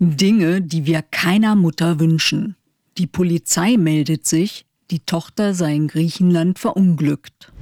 Dinge, 0.00 0.62
die 0.62 0.86
wir 0.86 1.02
keiner 1.02 1.56
Mutter 1.56 1.98
wünschen. 1.98 2.54
Die 2.98 3.08
Polizei 3.08 3.76
meldet 3.76 4.28
sich, 4.28 4.64
die 4.92 5.00
Tochter 5.00 5.54
sei 5.54 5.74
in 5.74 5.88
Griechenland 5.88 6.60
verunglückt. 6.60 7.52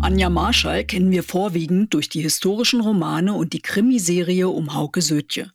Anja 0.00 0.30
Marschall 0.30 0.84
kennen 0.84 1.10
wir 1.10 1.22
vorwiegend 1.22 1.92
durch 1.92 2.08
die 2.08 2.22
historischen 2.22 2.80
Romane 2.80 3.34
und 3.34 3.52
die 3.52 3.60
Krimiserie 3.60 4.48
um 4.48 4.72
Hauke 4.72 5.02
Sötje. 5.02 5.52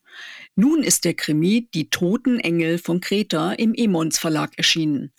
Nun 0.55 0.83
ist 0.83 1.05
der 1.05 1.15
Krimi 1.15 1.70
Die 1.73 1.89
Toten 1.89 2.39
Engel 2.39 2.77
von 2.77 3.01
Kreta 3.01 3.54
im 3.54 3.73
Emons 3.73 4.20
Verlag 4.20 4.51
erschienen. 4.57 5.11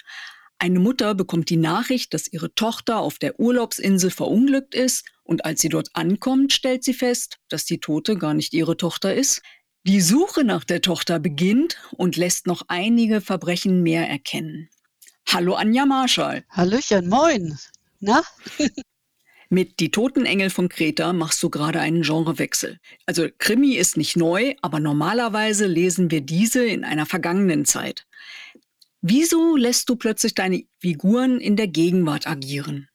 Eine 0.60 0.78
Mutter 0.78 1.16
bekommt 1.16 1.50
die 1.50 1.56
Nachricht, 1.56 2.14
dass 2.14 2.32
ihre 2.32 2.54
Tochter 2.54 3.00
auf 3.00 3.18
der 3.18 3.40
Urlaubsinsel 3.40 4.12
verunglückt 4.12 4.76
ist 4.76 5.04
und 5.24 5.44
als 5.44 5.60
sie 5.60 5.68
dort 5.68 5.88
ankommt, 5.94 6.52
stellt 6.52 6.84
sie 6.84 6.94
fest, 6.94 7.38
dass 7.48 7.64
die 7.64 7.80
Tote 7.80 8.16
gar 8.16 8.34
nicht 8.34 8.54
ihre 8.54 8.76
Tochter 8.76 9.14
ist. 9.14 9.42
Die 9.86 10.00
Suche 10.00 10.44
nach 10.44 10.64
der 10.64 10.80
Tochter 10.80 11.18
beginnt 11.18 11.78
und 11.92 12.16
lässt 12.16 12.46
noch 12.46 12.62
einige 12.68 13.20
Verbrechen 13.20 13.82
mehr 13.82 14.08
erkennen. 14.08 14.68
Hallo 15.28 15.54
Anja 15.54 15.84
Marschall. 15.84 16.44
Hallöchen, 16.50 17.08
moin. 17.08 17.58
Na? 18.00 18.22
Mit 19.50 19.78
Die 19.80 19.90
Toten 19.90 20.26
Engel 20.26 20.50
von 20.50 20.68
Kreta 20.68 21.12
machst 21.12 21.42
du 21.42 21.50
gerade 21.50 21.80
einen 21.80 22.02
Genrewechsel. 22.02 22.78
Also 23.06 23.28
Krimi 23.38 23.74
ist 23.74 23.96
nicht 23.96 24.16
neu, 24.16 24.54
aber 24.62 24.80
normalerweise 24.80 25.66
lesen 25.66 26.10
wir 26.10 26.22
diese 26.22 26.64
in 26.64 26.82
einer 26.84 27.06
vergangenen 27.06 27.64
Zeit. 27.64 28.06
Wieso 29.00 29.56
lässt 29.56 29.88
du 29.90 29.96
plötzlich 29.96 30.34
deine 30.34 30.64
Figuren 30.78 31.40
in 31.40 31.56
der 31.56 31.68
Gegenwart 31.68 32.26
agieren? 32.26 32.88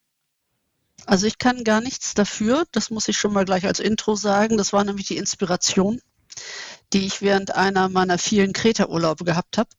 Also 1.09 1.25
ich 1.25 1.39
kann 1.39 1.63
gar 1.63 1.81
nichts 1.81 2.13
dafür, 2.13 2.65
das 2.71 2.91
muss 2.91 3.07
ich 3.07 3.17
schon 3.17 3.33
mal 3.33 3.43
gleich 3.43 3.65
als 3.65 3.79
Intro 3.79 4.15
sagen. 4.15 4.57
Das 4.57 4.73
war 4.73 4.83
nämlich 4.83 5.07
die 5.07 5.17
Inspiration, 5.17 5.99
die 6.93 7.07
ich 7.07 7.23
während 7.23 7.55
einer 7.55 7.89
meiner 7.89 8.19
vielen 8.19 8.53
Kreta-Urlaube 8.53 9.23
gehabt 9.25 9.57
habe. 9.57 9.69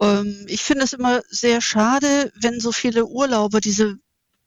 Ähm, 0.00 0.46
ich 0.46 0.62
finde 0.62 0.84
es 0.84 0.92
immer 0.92 1.22
sehr 1.28 1.60
schade, 1.60 2.32
wenn 2.36 2.60
so 2.60 2.70
viele 2.70 3.04
Urlauber 3.04 3.60
diese 3.60 3.96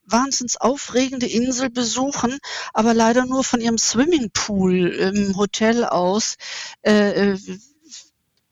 wahnsinns 0.05 0.55
aufregende 0.55 1.27
Insel 1.27 1.69
besuchen, 1.69 2.39
aber 2.73 2.93
leider 2.93 3.25
nur 3.25 3.43
von 3.43 3.59
ihrem 3.59 3.77
Swimmingpool 3.77 4.87
im 4.87 5.35
Hotel 5.35 5.83
aus 5.83 6.37
äh, 6.83 7.33
äh 7.33 7.59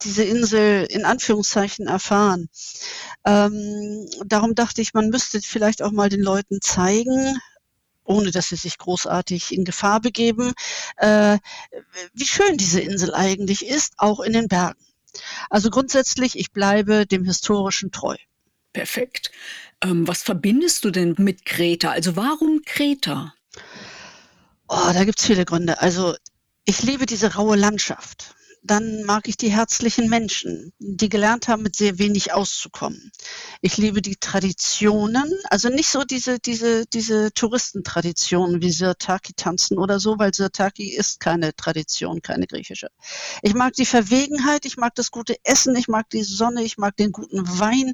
diese 0.04 0.24
Insel 0.24 0.86
in 0.90 1.06
Anführungszeichen 1.06 1.88
erfahren. 1.88 2.50
Ähm, 3.26 4.08
darum 4.26 4.56
dachte 4.56 4.82
ich, 4.82 4.94
man 4.94 5.10
müsste 5.10 5.42
vielleicht 5.42 5.82
auch 5.82 5.92
mal 5.92 6.10
den 6.10 6.22
Leuten 6.22 6.62
zeigen, 6.62 7.40
ohne 8.04 8.32
dass 8.32 8.50
sie 8.50 8.56
sich 8.56 8.78
großartig 8.78 9.54
in 9.54 9.66
Gefahr 9.66 10.00
begeben, 10.00 10.54
äh, 10.98 11.38
wie 12.14 12.26
schön 12.26 12.58
diese 12.58 12.80
Insel 12.80 13.14
eigentlich 13.14 13.66
ist, 13.66 13.94
auch 13.98 14.20
in 14.20 14.34
den 14.34 14.48
Bergen. 14.48 14.80
Also 15.50 15.70
grundsätzlich, 15.70 16.38
ich 16.38 16.52
bleibe 16.52 17.06
dem 17.06 17.26
Historischen 17.26 17.92
treu. 17.92 18.16
Perfekt. 18.74 19.32
Ähm, 19.82 20.08
was 20.08 20.24
verbindest 20.24 20.86
du 20.86 20.92
denn 20.92 21.16
mit 21.18 21.46
Kreta? 21.46 21.92
Also 21.92 22.16
warum 22.16 22.62
Kreta? 22.66 23.34
Oh, 24.68 24.92
da 24.94 25.04
gibt 25.04 25.20
es 25.20 25.26
viele 25.26 25.46
Gründe. 25.46 25.82
Also 25.82 26.16
ich 26.66 26.84
liebe 26.84 27.06
diese 27.06 27.34
raue 27.34 27.56
Landschaft 27.56 28.36
dann 28.68 29.04
mag 29.04 29.28
ich 29.28 29.38
die 29.38 29.52
herzlichen 29.52 30.10
Menschen, 30.10 30.74
die 30.80 31.10
gelernt 31.10 31.48
haben, 31.48 31.64
mit 31.64 31.76
sehr 31.76 31.98
wenig 31.98 32.34
auszukommen. 32.34 33.12
Ich 33.62 33.78
liebe 33.78 34.02
die 34.02 34.18
Traditionen, 34.18 35.34
also 35.50 35.70
nicht 35.70 35.90
so 35.90 36.04
diese, 36.04 36.40
diese, 36.40 36.86
diese 36.86 37.32
Touristentraditionen 37.34 38.62
wie 38.62 38.72
Sirtaki 38.72 39.34
tanzen 39.34 39.78
oder 39.78 40.00
so, 40.00 40.20
weil 40.20 40.34
Sirtaki 40.34 40.96
ist 40.96 41.20
keine 41.20 41.56
Tradition, 41.56 42.22
keine 42.22 42.48
griechische. 42.48 42.90
Ich 43.42 43.54
mag 43.54 43.74
die 43.74 43.86
Verwegenheit, 43.86 44.66
ich 44.66 44.78
mag 44.78 44.94
das 44.96 45.12
gute 45.12 45.36
Essen, 45.44 45.76
ich 45.76 45.88
mag 45.88 46.10
die 46.10 46.24
Sonne, 46.24 46.64
ich 46.64 46.78
mag 46.78 46.96
den 46.96 47.12
guten 47.12 47.60
Wein 47.60 47.94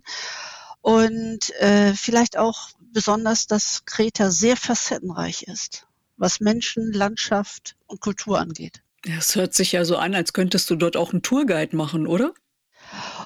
und 0.82 1.50
äh, 1.62 1.94
vielleicht 1.94 2.38
auch 2.38 2.70
besonders, 2.80 3.48
dass 3.48 3.86
Kreta 3.86 4.32
sehr 4.32 4.58
facettenreich 4.58 5.44
ist, 5.44 5.88
was 6.18 6.42
Menschen, 6.42 6.92
Landschaft 6.92 7.76
und 7.88 8.02
Kultur 8.02 8.40
angeht. 8.40 8.83
Es 9.06 9.36
hört 9.38 9.54
sich 9.54 9.72
ja 9.72 9.86
so 9.86 9.96
an, 9.96 10.14
als 10.14 10.34
könntest 10.34 10.70
du 10.70 10.76
dort 10.76 10.98
auch 10.98 11.14
einen 11.14 11.22
Tourguide 11.22 11.74
machen, 11.76 12.06
oder? 12.06 12.34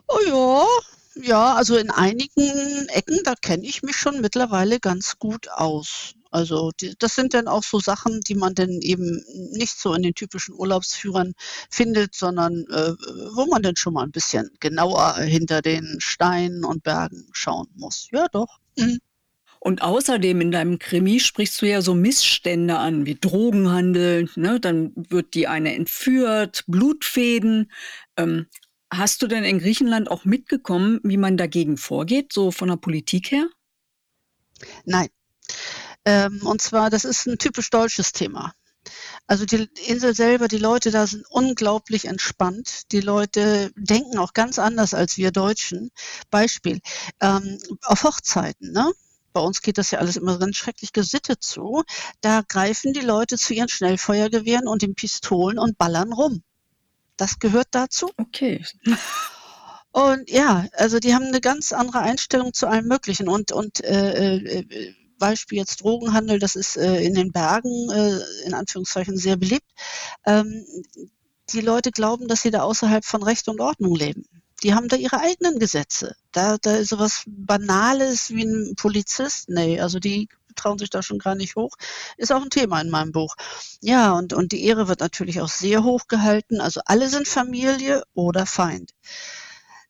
Oh 0.08 0.20
ja, 0.28 0.66
ja, 1.24 1.56
also 1.56 1.78
in 1.78 1.90
einigen 1.92 2.88
Ecken, 2.90 3.20
da 3.24 3.36
kenne 3.36 3.66
ich 3.66 3.84
mich 3.84 3.96
schon 3.98 4.22
mittlerweile 4.22 4.80
ganz 4.80 5.18
gut 5.20 5.50
aus. 5.50 6.14
Also 6.32 6.72
die, 6.80 6.96
das 7.00 7.16
sind 7.16 7.34
dann 7.34 7.48
auch 7.48 7.64
so 7.64 7.80
Sachen, 7.80 8.22
die 8.22 8.36
man 8.36 8.54
dann 8.54 8.70
eben 8.82 9.24
nicht 9.54 9.80
so 9.80 9.94
in 9.94 10.04
den 10.04 10.14
typischen 10.14 10.54
Urlaubsführern 10.56 11.34
findet, 11.70 12.16
sondern 12.16 12.66
äh, 12.70 12.94
wo 13.34 13.46
man 13.46 13.62
dann 13.64 13.76
schon 13.78 13.94
mal 13.94 14.04
ein 14.04 14.12
bisschen 14.12 14.50
genauer 14.60 15.16
hinter 15.20 15.62
den 15.62 15.98
Steinen 16.00 16.66
und 16.66 16.84
Bergen 16.84 17.28
schauen 17.32 17.68
muss. 17.76 18.10
Ja, 18.12 18.28
doch. 18.32 18.60
Mhm. 18.78 19.00
Und 19.60 19.82
außerdem 19.82 20.42
in 20.42 20.52
deinem 20.52 20.80
Krimi 20.80 21.20
sprichst 21.20 21.62
du 21.62 21.68
ja 21.68 21.82
so 21.82 21.94
Missstände 21.94 22.78
an, 22.78 23.06
wie 23.06 23.16
Drogenhandel, 23.16 24.30
ne? 24.36 24.60
dann 24.60 24.94
wird 24.96 25.34
die 25.34 25.48
eine 25.48 25.74
entführt, 25.76 26.64
Blutfäden. 26.68 27.72
Ähm, 28.18 28.48
hast 28.92 29.22
du 29.22 29.28
denn 29.28 29.44
in 29.44 29.60
Griechenland 29.60 30.10
auch 30.10 30.26
mitgekommen, 30.26 31.00
wie 31.04 31.18
man 31.18 31.38
dagegen 31.38 31.78
vorgeht, 31.78 32.32
so 32.34 32.52
von 32.52 32.70
der 32.70 32.78
Politik 32.78 33.32
her? 33.32 33.48
Nein. 34.86 35.10
Ähm, 36.06 36.42
und 36.46 36.62
zwar, 36.62 36.90
das 36.90 37.06
ist 37.06 37.28
ein 37.28 37.38
typisch 37.38 37.70
deutsches 37.70 38.12
Thema. 38.14 38.54
Also 39.28 39.46
die 39.46 39.68
Insel 39.88 40.16
selber, 40.16 40.48
die 40.48 40.58
Leute 40.58 40.92
da 40.92 41.06
sind 41.06 41.26
unglaublich 41.30 42.06
entspannt. 42.06 42.92
Die 42.94 43.02
Leute 43.02 43.72
denken 43.76 44.18
auch 44.18 44.34
ganz 44.34 44.58
anders 44.60 44.94
als 44.94 45.18
wir 45.18 45.32
Deutschen. 45.32 45.92
Beispiel, 46.30 46.80
ähm, 47.22 47.60
auf 47.84 48.04
Hochzeiten, 48.04 48.72
ne? 48.72 48.92
Bei 49.38 49.44
uns 49.44 49.62
geht 49.62 49.78
das 49.78 49.92
ja 49.92 50.00
alles 50.00 50.18
immer 50.18 50.40
ganz 50.40 50.58
schrecklich 50.58 50.94
gesittet 50.94 51.44
zu, 51.44 51.84
da 52.22 52.42
greifen 52.48 52.94
die 52.94 53.02
Leute 53.02 53.38
zu 53.38 53.54
ihren 53.54 53.70
Schnellfeuergewehren 53.70 54.68
und 54.68 54.82
den 54.82 54.96
Pistolen 54.96 55.60
und 55.60 55.78
ballern 55.78 56.12
rum. 56.12 56.42
Das 57.18 57.38
gehört 57.38 57.68
dazu. 57.70 58.10
Okay. 58.18 58.66
Und 59.92 60.30
ja, 60.30 60.66
also 60.74 60.98
die 60.98 61.14
haben 61.14 61.26
eine 61.26 61.40
ganz 61.40 61.72
andere 61.72 62.00
Einstellung 62.00 62.52
zu 62.54 62.66
allem 62.68 62.88
Möglichen. 62.88 63.30
Und, 63.30 63.52
und 63.52 63.84
äh, 63.84 64.38
äh, 64.38 64.94
Beispiel 65.20 65.60
jetzt 65.60 65.84
Drogenhandel, 65.84 66.40
das 66.40 66.56
ist 66.56 66.76
äh, 66.76 67.02
in 67.02 67.14
den 67.14 67.32
Bergen 67.32 67.92
äh, 67.92 68.20
in 68.46 68.56
Anführungszeichen 68.56 69.18
sehr 69.18 69.38
beliebt. 69.38 69.70
Ähm, 70.26 70.66
die 71.54 71.62
Leute 71.62 71.92
glauben, 71.92 72.28
dass 72.28 72.42
sie 72.42 72.52
da 72.52 72.64
außerhalb 72.64 73.06
von 73.06 73.22
Recht 73.22 73.48
und 73.50 73.62
Ordnung 73.62 73.96
leben 73.96 74.26
die 74.64 74.74
haben 74.74 74.88
da 74.88 74.96
ihre 74.96 75.20
eigenen 75.20 75.60
Gesetze. 75.60 76.16
Da, 76.32 76.58
da 76.58 76.76
ist 76.76 76.90
sowas 76.90 77.24
Banales 77.28 78.32
wie 78.32 78.44
ein 78.44 78.76
Polizist, 78.76 79.50
nee, 79.50 79.80
also 79.80 80.00
die 80.00 80.30
trauen 80.56 80.80
sich 80.80 80.90
da 80.90 81.04
schon 81.04 81.20
gar 81.20 81.36
nicht 81.36 81.56
hoch. 81.56 81.76
Ist 82.18 82.32
auch 82.32 82.42
ein 82.42 82.50
Thema 82.50 82.82
in 82.82 82.90
meinem 82.90 83.12
Buch. 83.12 83.36
Ja, 83.82 84.14
und, 84.14 84.34
und 84.34 84.52
die 84.52 84.66
Ehre 84.66 84.88
wird 84.88 85.00
natürlich 85.00 85.40
auch 85.40 85.50
sehr 85.50 85.84
hoch 85.84 86.08
gehalten. 86.08 86.62
Also 86.62 86.82
alle 86.86 87.10
sind 87.10 87.28
Familie 87.28 88.04
oder 88.14 88.46
Feind. 88.46 88.92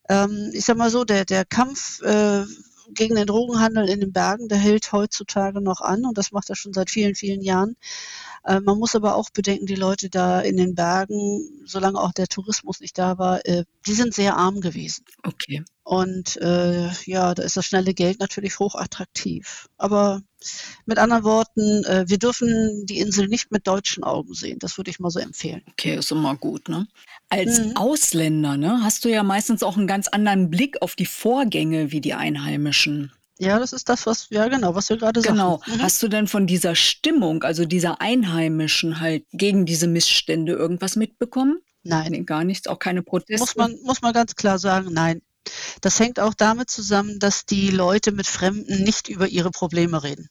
Ähm, 0.09 0.51
ich 0.53 0.65
sag 0.65 0.77
mal 0.77 0.89
so, 0.89 1.03
der, 1.05 1.25
der 1.25 1.45
Kampf 1.45 2.01
äh, 2.01 2.43
gegen 2.93 3.15
den 3.15 3.27
Drogenhandel 3.27 3.89
in 3.89 3.99
den 3.99 4.11
Bergen, 4.11 4.47
der 4.47 4.57
hält 4.57 4.91
heutzutage 4.91 5.61
noch 5.61 5.81
an 5.81 6.05
und 6.05 6.17
das 6.17 6.31
macht 6.31 6.49
er 6.49 6.55
schon 6.55 6.73
seit 6.73 6.89
vielen, 6.89 7.15
vielen 7.15 7.41
Jahren. 7.41 7.75
Äh, 8.43 8.59
man 8.59 8.77
muss 8.79 8.95
aber 8.95 9.15
auch 9.15 9.29
bedenken, 9.29 9.65
die 9.65 9.75
Leute 9.75 10.09
da 10.09 10.41
in 10.41 10.57
den 10.57 10.75
Bergen, 10.75 11.63
solange 11.65 11.99
auch 11.99 12.13
der 12.13 12.27
Tourismus 12.27 12.79
nicht 12.79 12.97
da 12.97 13.17
war, 13.17 13.45
äh, 13.45 13.65
die 13.85 13.93
sind 13.93 14.13
sehr 14.13 14.37
arm 14.37 14.61
gewesen. 14.61 15.05
Okay. 15.23 15.63
Und 15.87 16.35
äh, 16.41 16.89
ja, 17.05 17.33
da 17.33 17.43
ist 17.43 17.55
das 17.55 17.65
schnelle 17.65 17.93
Geld 17.93 18.19
natürlich 18.19 18.59
hochattraktiv. 18.59 19.69
Aber 19.77 20.21
mit 20.85 20.97
anderen 20.97 21.23
Worten, 21.23 21.85
äh, 21.85 22.03
wir 22.09 22.17
dürfen 22.17 22.85
die 22.85 22.99
Insel 22.99 23.29
nicht 23.29 23.53
mit 23.53 23.67
deutschen 23.67 24.03
Augen 24.03 24.33
sehen. 24.33 24.59
Das 24.59 24.77
würde 24.77 24.91
ich 24.91 24.99
mal 24.99 25.11
so 25.11 25.19
empfehlen. 25.19 25.61
Okay, 25.69 25.95
ist 25.95 26.11
immer 26.11 26.35
gut, 26.35 26.67
ne? 26.67 26.87
Als 27.29 27.59
mhm. 27.59 27.77
Ausländer, 27.77 28.57
ne, 28.57 28.81
hast 28.83 29.05
du 29.05 29.09
ja 29.09 29.23
meistens 29.23 29.63
auch 29.63 29.77
einen 29.77 29.87
ganz 29.87 30.09
anderen 30.09 30.49
Blick 30.49 30.81
auf 30.81 30.97
die 30.97 31.05
Vorgänge 31.05 31.89
wie 31.89 32.01
die 32.01 32.13
Einheimischen. 32.13 33.13
Ja, 33.39 33.57
das 33.57 33.71
ist 33.71 33.87
das, 33.87 34.05
was, 34.05 34.27
ja 34.29 34.49
genau, 34.49 34.75
was 34.75 34.89
wir 34.89 34.97
gerade 34.97 35.21
genau. 35.21 35.59
sagen. 35.59 35.61
Genau. 35.67 35.77
Mhm. 35.77 35.83
Hast 35.83 36.03
du 36.03 36.09
denn 36.09 36.27
von 36.27 36.47
dieser 36.47 36.75
Stimmung, 36.75 37.43
also 37.43 37.63
dieser 37.63 38.01
Einheimischen 38.01 38.99
halt 38.99 39.23
gegen 39.31 39.65
diese 39.65 39.87
Missstände 39.87 40.51
irgendwas 40.51 40.97
mitbekommen? 40.97 41.61
Nein. 41.83 42.11
Nee, 42.11 42.23
gar 42.23 42.43
nichts, 42.43 42.67
auch 42.67 42.79
keine 42.79 43.03
Proteste? 43.03 43.39
Muss 43.39 43.55
man, 43.55 43.73
muss 43.83 44.01
man 44.01 44.11
ganz 44.11 44.35
klar 44.35 44.59
sagen, 44.59 44.89
nein. 44.91 45.21
Das 45.81 45.99
hängt 45.99 46.19
auch 46.19 46.33
damit 46.33 46.69
zusammen, 46.69 47.19
dass 47.19 47.45
die 47.45 47.69
Leute 47.69 48.11
mit 48.11 48.27
Fremden 48.27 48.83
nicht 48.83 49.09
über 49.09 49.27
ihre 49.27 49.51
Probleme 49.51 50.03
reden. 50.03 50.29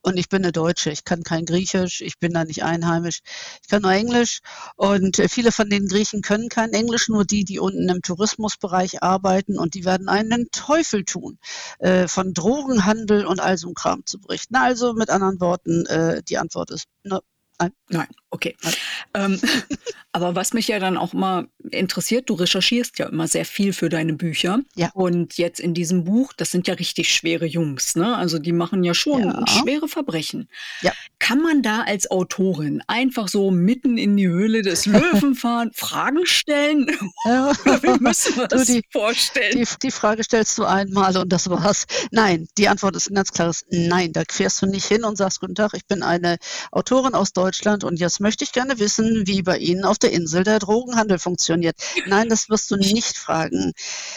Und 0.00 0.16
ich 0.16 0.28
bin 0.28 0.42
eine 0.42 0.52
Deutsche, 0.52 0.90
ich 0.90 1.04
kann 1.04 1.22
kein 1.22 1.44
Griechisch, 1.44 2.00
ich 2.00 2.18
bin 2.18 2.32
da 2.32 2.44
nicht 2.44 2.64
einheimisch, 2.64 3.20
ich 3.62 3.68
kann 3.68 3.82
nur 3.82 3.92
Englisch. 3.92 4.40
Und 4.76 5.18
äh, 5.18 5.28
viele 5.28 5.52
von 5.52 5.68
den 5.68 5.88
Griechen 5.88 6.22
können 6.22 6.48
kein 6.48 6.72
Englisch, 6.72 7.08
nur 7.08 7.24
die, 7.24 7.44
die 7.44 7.58
unten 7.58 7.88
im 7.88 8.02
Tourismusbereich 8.02 9.02
arbeiten 9.02 9.58
und 9.58 9.74
die 9.74 9.84
werden 9.84 10.08
einen 10.08 10.50
Teufel 10.52 11.04
tun, 11.04 11.38
äh, 11.78 12.08
von 12.08 12.34
Drogenhandel 12.34 13.26
und 13.26 13.40
all 13.40 13.58
so 13.58 13.72
Kram 13.72 14.06
zu 14.06 14.18
berichten. 14.20 14.56
Also 14.56 14.94
mit 14.94 15.10
anderen 15.10 15.40
Worten, 15.40 15.86
äh, 15.86 16.22
die 16.22 16.38
Antwort 16.38 16.70
ist 16.70 16.86
ne, 17.04 17.20
Nein. 17.60 17.72
Nein, 17.88 18.06
okay. 18.30 18.56
Ähm, 19.14 19.40
aber 20.12 20.34
was 20.34 20.52
mich 20.52 20.68
ja 20.68 20.78
dann 20.78 20.96
auch 20.96 21.12
immer 21.14 21.46
interessiert, 21.70 22.28
du 22.30 22.34
recherchierst 22.34 22.98
ja 22.98 23.06
immer 23.06 23.28
sehr 23.28 23.44
viel 23.44 23.72
für 23.72 23.88
deine 23.88 24.14
Bücher. 24.14 24.60
Ja. 24.74 24.90
Und 24.94 25.36
jetzt 25.38 25.60
in 25.60 25.74
diesem 25.74 26.04
Buch, 26.04 26.32
das 26.36 26.50
sind 26.50 26.66
ja 26.66 26.74
richtig 26.74 27.12
schwere 27.14 27.46
Jungs, 27.46 27.94
ne? 27.94 28.16
Also 28.16 28.38
die 28.38 28.52
machen 28.52 28.84
ja 28.84 28.94
schon 28.94 29.22
Ja. 29.24 29.44
schwere 29.46 29.88
Verbrechen. 29.88 30.48
Ja. 30.82 30.92
Kann 31.18 31.40
man 31.42 31.62
da 31.62 31.82
als 31.82 32.10
Autorin 32.10 32.82
einfach 32.86 33.28
so 33.28 33.50
mitten 33.50 33.98
in 33.98 34.16
die 34.16 34.28
Höhle 34.28 34.62
des 34.62 34.86
Löwen 34.86 35.34
fahren, 35.34 35.70
Fragen 35.74 36.24
stellen? 36.26 36.86
Ja. 37.24 37.52
Wie 37.82 38.00
müssen 38.00 38.36
wir 38.36 38.48
Du, 38.48 38.56
das 38.56 38.66
die- 38.66 38.82
vorstellen? 38.92 39.52
Die, 39.58 39.66
die 39.82 39.90
Frage 39.90 40.24
stellst 40.24 40.56
du 40.58 40.64
einmal 40.64 41.16
und 41.16 41.28
das 41.32 41.48
war's. 41.50 41.86
Nein, 42.10 42.48
die 42.56 42.68
Antwort 42.68 42.96
ist 42.96 43.10
ein 43.10 43.14
ganz 43.14 43.30
klares 43.32 43.64
Nein. 43.70 44.12
Da 44.12 44.22
fährst 44.30 44.62
du 44.62 44.66
nicht 44.66 44.86
hin 44.86 45.04
und 45.04 45.16
sagst, 45.16 45.40
guten 45.40 45.54
Tag, 45.54 45.72
ich 45.74 45.86
bin 45.86 46.02
eine 46.02 46.38
Autorin 46.72 47.14
aus 47.14 47.32
Deutschland 47.32 47.84
und 47.84 47.98
jetzt 48.00 48.17
möchte 48.20 48.44
ich 48.44 48.52
gerne 48.52 48.78
wissen, 48.78 49.26
wie 49.26 49.42
bei 49.42 49.58
Ihnen 49.58 49.84
auf 49.84 49.98
der 49.98 50.12
Insel 50.12 50.44
der 50.44 50.58
Drogenhandel 50.58 51.18
funktioniert. 51.18 51.76
Nein, 52.06 52.28
das 52.28 52.48
wirst 52.48 52.70
du 52.70 52.76
nicht 52.76 53.16
fragen. 53.16 53.72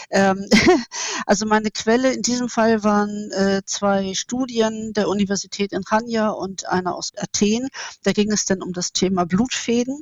Ähm, 0.09 0.47
also 1.25 1.45
meine 1.45 1.71
Quelle 1.71 2.13
in 2.13 2.21
diesem 2.21 2.49
Fall 2.49 2.83
waren 2.83 3.31
äh, 3.31 3.61
zwei 3.65 4.13
Studien 4.13 4.93
der 4.93 5.09
Universität 5.09 5.73
in 5.73 5.83
Chania 5.83 6.29
und 6.29 6.67
einer 6.67 6.95
aus 6.95 7.11
Athen. 7.17 7.67
Da 8.03 8.11
ging 8.11 8.31
es 8.31 8.45
dann 8.45 8.61
um 8.61 8.73
das 8.73 8.91
Thema 8.91 9.25
Blutfäden, 9.25 10.01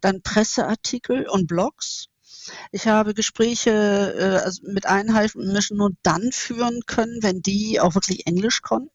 dann 0.00 0.22
Presseartikel 0.22 1.28
und 1.28 1.46
Blogs. 1.46 2.06
Ich 2.72 2.86
habe 2.86 3.14
Gespräche 3.14 3.70
äh, 3.70 4.44
also 4.44 4.62
mit 4.66 4.86
Einheimischen 4.86 5.76
nur 5.76 5.90
dann 6.02 6.30
führen 6.32 6.80
können, 6.86 7.22
wenn 7.22 7.42
die 7.42 7.80
auch 7.80 7.94
wirklich 7.94 8.26
Englisch 8.26 8.62
konnten. 8.62 8.90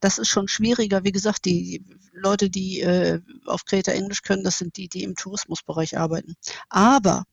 Das 0.00 0.18
ist 0.18 0.28
schon 0.28 0.48
schwieriger. 0.48 1.04
Wie 1.04 1.12
gesagt, 1.12 1.44
die 1.44 1.84
Leute, 2.12 2.50
die 2.50 2.80
äh, 2.80 3.20
auf 3.46 3.64
Kreta 3.64 3.92
Englisch 3.92 4.22
können, 4.22 4.44
das 4.44 4.58
sind 4.58 4.76
die, 4.76 4.88
die 4.88 5.02
im 5.02 5.14
Tourismusbereich 5.14 5.98
arbeiten. 5.98 6.34
Aber 6.68 7.24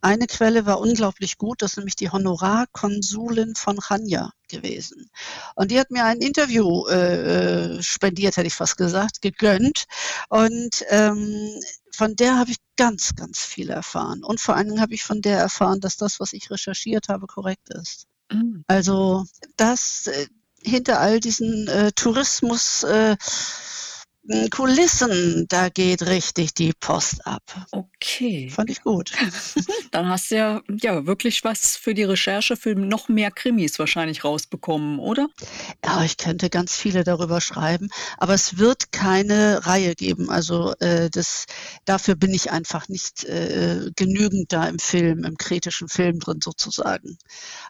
eine 0.00 0.26
Quelle 0.26 0.66
war 0.66 0.80
unglaublich 0.80 1.38
gut, 1.38 1.62
das 1.62 1.72
ist 1.72 1.76
nämlich 1.78 1.96
die 1.96 2.10
Honorarkonsulin 2.10 3.54
von 3.54 3.78
Chania 3.80 4.30
gewesen. 4.48 5.10
Und 5.54 5.70
die 5.70 5.78
hat 5.78 5.90
mir 5.90 6.04
ein 6.04 6.20
Interview 6.20 6.86
äh, 6.88 7.76
äh, 7.76 7.82
spendiert, 7.82 8.36
hätte 8.36 8.46
ich 8.46 8.54
fast 8.54 8.76
gesagt, 8.76 9.22
gegönnt. 9.22 9.84
Und 10.28 10.84
ähm, 10.88 11.60
von 11.90 12.16
der 12.16 12.38
habe 12.38 12.50
ich 12.50 12.56
ganz, 12.76 13.14
ganz 13.14 13.40
viel 13.40 13.70
erfahren. 13.70 14.24
Und 14.24 14.40
vor 14.40 14.56
allen 14.56 14.68
Dingen 14.68 14.80
habe 14.80 14.94
ich 14.94 15.04
von 15.04 15.22
der 15.22 15.38
erfahren, 15.38 15.80
dass 15.80 15.96
das, 15.96 16.20
was 16.20 16.32
ich 16.32 16.50
recherchiert 16.50 17.08
habe, 17.08 17.26
korrekt 17.26 17.68
ist. 17.70 18.06
Mm. 18.30 18.62
Also 18.66 19.24
das 19.56 20.08
äh, 20.08 20.26
hinter 20.64 21.00
all 21.00 21.20
diesen 21.20 21.68
äh, 21.68 21.92
Tourismus 21.92 22.82
äh, 22.84 23.16
Kulissen, 24.50 25.44
da 25.48 25.68
geht 25.68 26.00
richtig 26.06 26.54
die 26.54 26.72
Post 26.80 27.26
ab. 27.26 27.42
Okay. 27.70 28.48
Fand 28.48 28.70
ich 28.70 28.82
gut. 28.82 29.12
Dann 29.90 30.08
hast 30.08 30.30
du 30.30 30.36
ja, 30.36 30.62
ja 30.68 31.06
wirklich 31.06 31.44
was 31.44 31.76
für 31.76 31.92
die 31.92 32.04
Recherche 32.04 32.56
für 32.56 32.74
noch 32.74 33.08
mehr 33.08 33.30
Krimis 33.30 33.78
wahrscheinlich 33.78 34.24
rausbekommen, 34.24 34.98
oder? 34.98 35.28
Ja, 35.84 36.02
ich 36.04 36.16
könnte 36.16 36.48
ganz 36.48 36.74
viele 36.74 37.04
darüber 37.04 37.42
schreiben, 37.42 37.90
aber 38.16 38.32
es 38.32 38.56
wird 38.56 38.92
keine 38.92 39.66
Reihe 39.66 39.94
geben. 39.94 40.30
Also 40.30 40.72
äh, 40.80 41.10
das, 41.10 41.44
dafür 41.84 42.14
bin 42.14 42.32
ich 42.32 42.50
einfach 42.50 42.88
nicht 42.88 43.24
äh, 43.24 43.90
genügend 43.94 44.52
da 44.54 44.66
im 44.66 44.78
Film, 44.78 45.24
im 45.24 45.36
kritischen 45.36 45.88
Film 45.88 46.18
drin 46.18 46.40
sozusagen. 46.42 47.18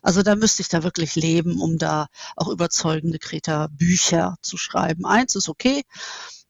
Also 0.03 0.23
da 0.23 0.37
müsste 0.37 0.63
ich 0.63 0.69
da 0.69 0.85
wirklich 0.85 1.17
leben, 1.17 1.61
um 1.61 1.79
da 1.79 2.07
auch 2.37 2.49
überzeugende 2.49 3.19
Kreta-Bücher 3.19 4.37
zu 4.41 4.57
schreiben. 4.57 5.05
Eins 5.05 5.35
ist 5.35 5.49
okay, 5.49 5.83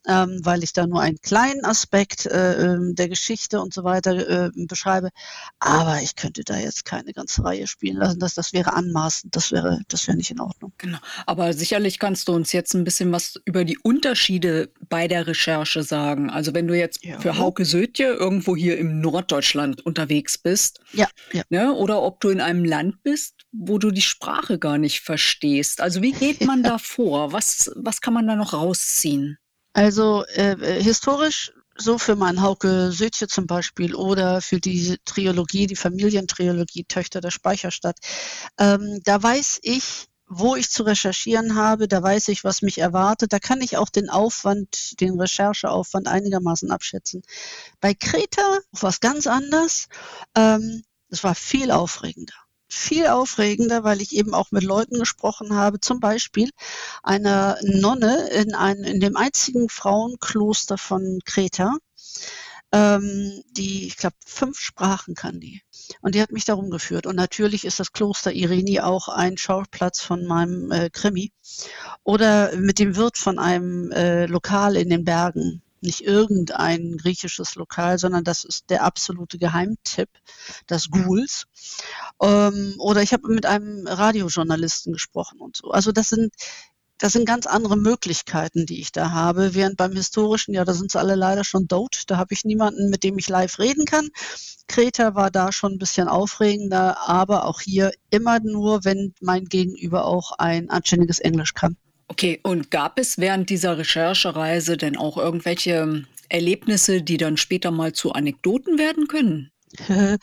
ähm, 0.06 0.40
weil 0.42 0.62
ich 0.62 0.72
da 0.72 0.86
nur 0.86 1.00
einen 1.00 1.18
kleinen 1.20 1.64
Aspekt 1.64 2.26
äh, 2.26 2.62
ähm, 2.74 2.94
der 2.94 3.08
Geschichte 3.08 3.60
und 3.60 3.72
so 3.74 3.84
weiter 3.84 4.46
äh, 4.46 4.50
beschreibe. 4.54 5.10
Aber 5.58 6.00
ich 6.02 6.16
könnte 6.16 6.42
da 6.44 6.56
jetzt 6.56 6.84
keine 6.84 7.12
ganze 7.12 7.44
Reihe 7.44 7.66
spielen 7.66 7.96
lassen. 7.96 8.18
Das, 8.20 8.34
das 8.34 8.52
wäre 8.52 8.74
anmaßend, 8.74 9.34
das 9.34 9.50
wäre, 9.52 9.80
das 9.88 10.06
wäre 10.06 10.16
nicht 10.16 10.30
in 10.30 10.40
Ordnung. 10.40 10.72
Genau. 10.78 10.98
Aber 11.26 11.52
sicherlich 11.52 11.98
kannst 11.98 12.28
du 12.28 12.32
uns 12.32 12.52
jetzt 12.52 12.74
ein 12.74 12.84
bisschen 12.84 13.12
was 13.12 13.40
über 13.44 13.64
die 13.64 13.78
Unterschiede 13.78 14.70
bei 14.88 15.08
der 15.08 15.26
Recherche 15.26 15.82
sagen. 15.82 16.30
Also 16.30 16.54
wenn 16.54 16.66
du 16.66 16.76
jetzt 16.76 17.04
Ja. 17.04 17.18
für 17.20 17.38
Hauke 17.38 17.64
Södje 17.64 18.12
irgendwo 18.14 18.56
hier 18.56 18.78
im 18.78 19.00
Norddeutschland 19.00 19.84
unterwegs 19.86 20.38
bist, 20.38 20.80
Ja, 20.92 21.08
ja. 21.32 21.42
ne, 21.48 21.72
oder 21.72 22.02
ob 22.02 22.20
du 22.20 22.28
in 22.28 22.40
einem 22.40 22.64
Land 22.64 23.02
bist, 23.02 23.34
wo 23.52 23.78
du 23.78 23.90
die 23.90 24.02
Sprache 24.02 24.58
gar 24.58 24.78
nicht 24.78 25.00
verstehst. 25.00 25.80
Also 25.80 26.02
wie 26.02 26.12
geht 26.12 26.44
man 26.44 26.62
da 26.62 26.78
vor? 26.78 27.32
Was, 27.32 27.70
was 27.76 28.00
kann 28.00 28.14
man 28.14 28.26
da 28.26 28.36
noch 28.36 28.52
rausziehen? 28.52 29.38
Also 29.74 30.24
äh, 30.26 30.52
äh, 30.52 30.82
historisch 30.82 31.52
so 31.76 31.98
für 31.98 32.14
mein 32.14 32.40
Hauke 32.40 32.92
Södje 32.92 33.26
zum 33.26 33.48
Beispiel 33.48 33.96
oder 33.96 34.40
für 34.40 34.60
die 34.60 34.96
Trilogie, 35.04 35.66
die 35.66 35.76
Familientrilogie 35.76 36.84
Töchter 36.84 37.20
der 37.20 37.32
Speicherstadt, 37.32 37.98
ähm, 38.58 39.00
da 39.04 39.20
weiß 39.20 39.58
ich, 39.62 40.06
wo 40.28 40.54
ich 40.54 40.70
zu 40.70 40.84
recherchieren 40.84 41.56
habe, 41.56 41.88
da 41.88 42.00
weiß 42.02 42.28
ich, 42.28 42.44
was 42.44 42.62
mich 42.62 42.78
erwartet, 42.78 43.32
da 43.32 43.40
kann 43.40 43.60
ich 43.60 43.76
auch 43.76 43.90
den 43.90 44.08
Aufwand, 44.10 45.00
den 45.00 45.20
Rechercheaufwand 45.20 46.06
einigermaßen 46.06 46.70
abschätzen. 46.70 47.22
Bei 47.80 47.94
Kreta 47.94 48.60
war 48.72 48.90
es 48.90 49.00
ganz 49.00 49.26
anders. 49.26 49.88
Ähm, 50.36 50.84
es 51.08 51.24
war 51.24 51.34
viel 51.34 51.72
aufregender. 51.72 52.43
Viel 52.68 53.06
aufregender, 53.06 53.84
weil 53.84 54.00
ich 54.00 54.14
eben 54.14 54.34
auch 54.34 54.50
mit 54.50 54.62
Leuten 54.62 54.98
gesprochen 54.98 55.54
habe, 55.54 55.80
zum 55.80 56.00
Beispiel 56.00 56.50
einer 57.02 57.58
Nonne 57.62 58.28
in, 58.30 58.54
ein, 58.54 58.78
in 58.78 59.00
dem 59.00 59.16
einzigen 59.16 59.68
Frauenkloster 59.68 60.78
von 60.78 61.20
Kreta, 61.24 61.76
ähm, 62.74 63.42
die, 63.52 63.86
ich 63.86 63.96
glaube, 63.96 64.16
fünf 64.26 64.58
Sprachen 64.58 65.14
kann 65.14 65.38
die. 65.38 65.62
Und 66.00 66.14
die 66.14 66.20
hat 66.22 66.32
mich 66.32 66.44
darum 66.44 66.70
geführt. 66.70 67.06
Und 67.06 67.14
natürlich 67.14 67.64
ist 67.64 67.78
das 67.78 67.92
Kloster 67.92 68.32
Ireni 68.32 68.80
auch 68.80 69.08
ein 69.08 69.38
Schauplatz 69.38 70.00
von 70.00 70.24
meinem 70.24 70.72
äh, 70.72 70.90
Krimi. 70.90 71.30
Oder 72.02 72.56
mit 72.56 72.80
dem 72.80 72.96
Wirt 72.96 73.16
von 73.16 73.38
einem 73.38 73.92
äh, 73.92 74.26
Lokal 74.26 74.76
in 74.76 74.90
den 74.90 75.04
Bergen. 75.04 75.62
Nicht 75.84 76.00
irgendein 76.00 76.96
griechisches 76.96 77.54
Lokal, 77.54 77.98
sondern 77.98 78.24
das 78.24 78.44
ist 78.44 78.70
der 78.70 78.82
absolute 78.82 79.38
Geheimtipp, 79.38 80.08
das 80.66 80.90
Ghouls. 80.90 81.46
Ähm, 82.20 82.74
oder 82.78 83.02
ich 83.02 83.12
habe 83.12 83.28
mit 83.28 83.46
einem 83.46 83.86
Radiojournalisten 83.86 84.92
gesprochen 84.92 85.40
und 85.40 85.56
so. 85.56 85.70
Also 85.70 85.92
das 85.92 86.08
sind 86.08 86.32
das 86.98 87.12
sind 87.12 87.26
ganz 87.26 87.46
andere 87.46 87.76
Möglichkeiten, 87.76 88.66
die 88.66 88.80
ich 88.80 88.92
da 88.92 89.10
habe. 89.10 89.54
Während 89.54 89.76
beim 89.76 89.92
historischen, 89.92 90.54
ja, 90.54 90.64
da 90.64 90.72
sind 90.72 90.92
sie 90.92 90.98
alle 90.98 91.16
leider 91.16 91.44
schon 91.44 91.66
tot. 91.68 92.04
Da 92.06 92.16
habe 92.16 92.32
ich 92.32 92.44
niemanden, 92.44 92.88
mit 92.88 93.02
dem 93.02 93.18
ich 93.18 93.28
live 93.28 93.58
reden 93.58 93.84
kann. 93.84 94.08
Kreta 94.68 95.14
war 95.14 95.30
da 95.30 95.52
schon 95.52 95.72
ein 95.72 95.78
bisschen 95.78 96.08
aufregender, 96.08 97.08
aber 97.08 97.46
auch 97.46 97.60
hier 97.60 97.92
immer 98.10 98.40
nur, 98.40 98.84
wenn 98.84 99.12
mein 99.20 99.44
Gegenüber 99.46 100.06
auch 100.06 100.32
ein 100.38 100.70
anständiges 100.70 101.18
Englisch 101.18 101.52
kann. 101.54 101.76
Okay, 102.08 102.40
und 102.42 102.70
gab 102.70 102.98
es 102.98 103.18
während 103.18 103.50
dieser 103.50 103.78
Recherchereise 103.78 104.76
denn 104.76 104.96
auch 104.96 105.16
irgendwelche 105.16 106.04
Erlebnisse, 106.28 107.02
die 107.02 107.16
dann 107.16 107.36
später 107.36 107.70
mal 107.70 107.92
zu 107.92 108.12
Anekdoten 108.12 108.78
werden 108.78 109.08
können? 109.08 109.50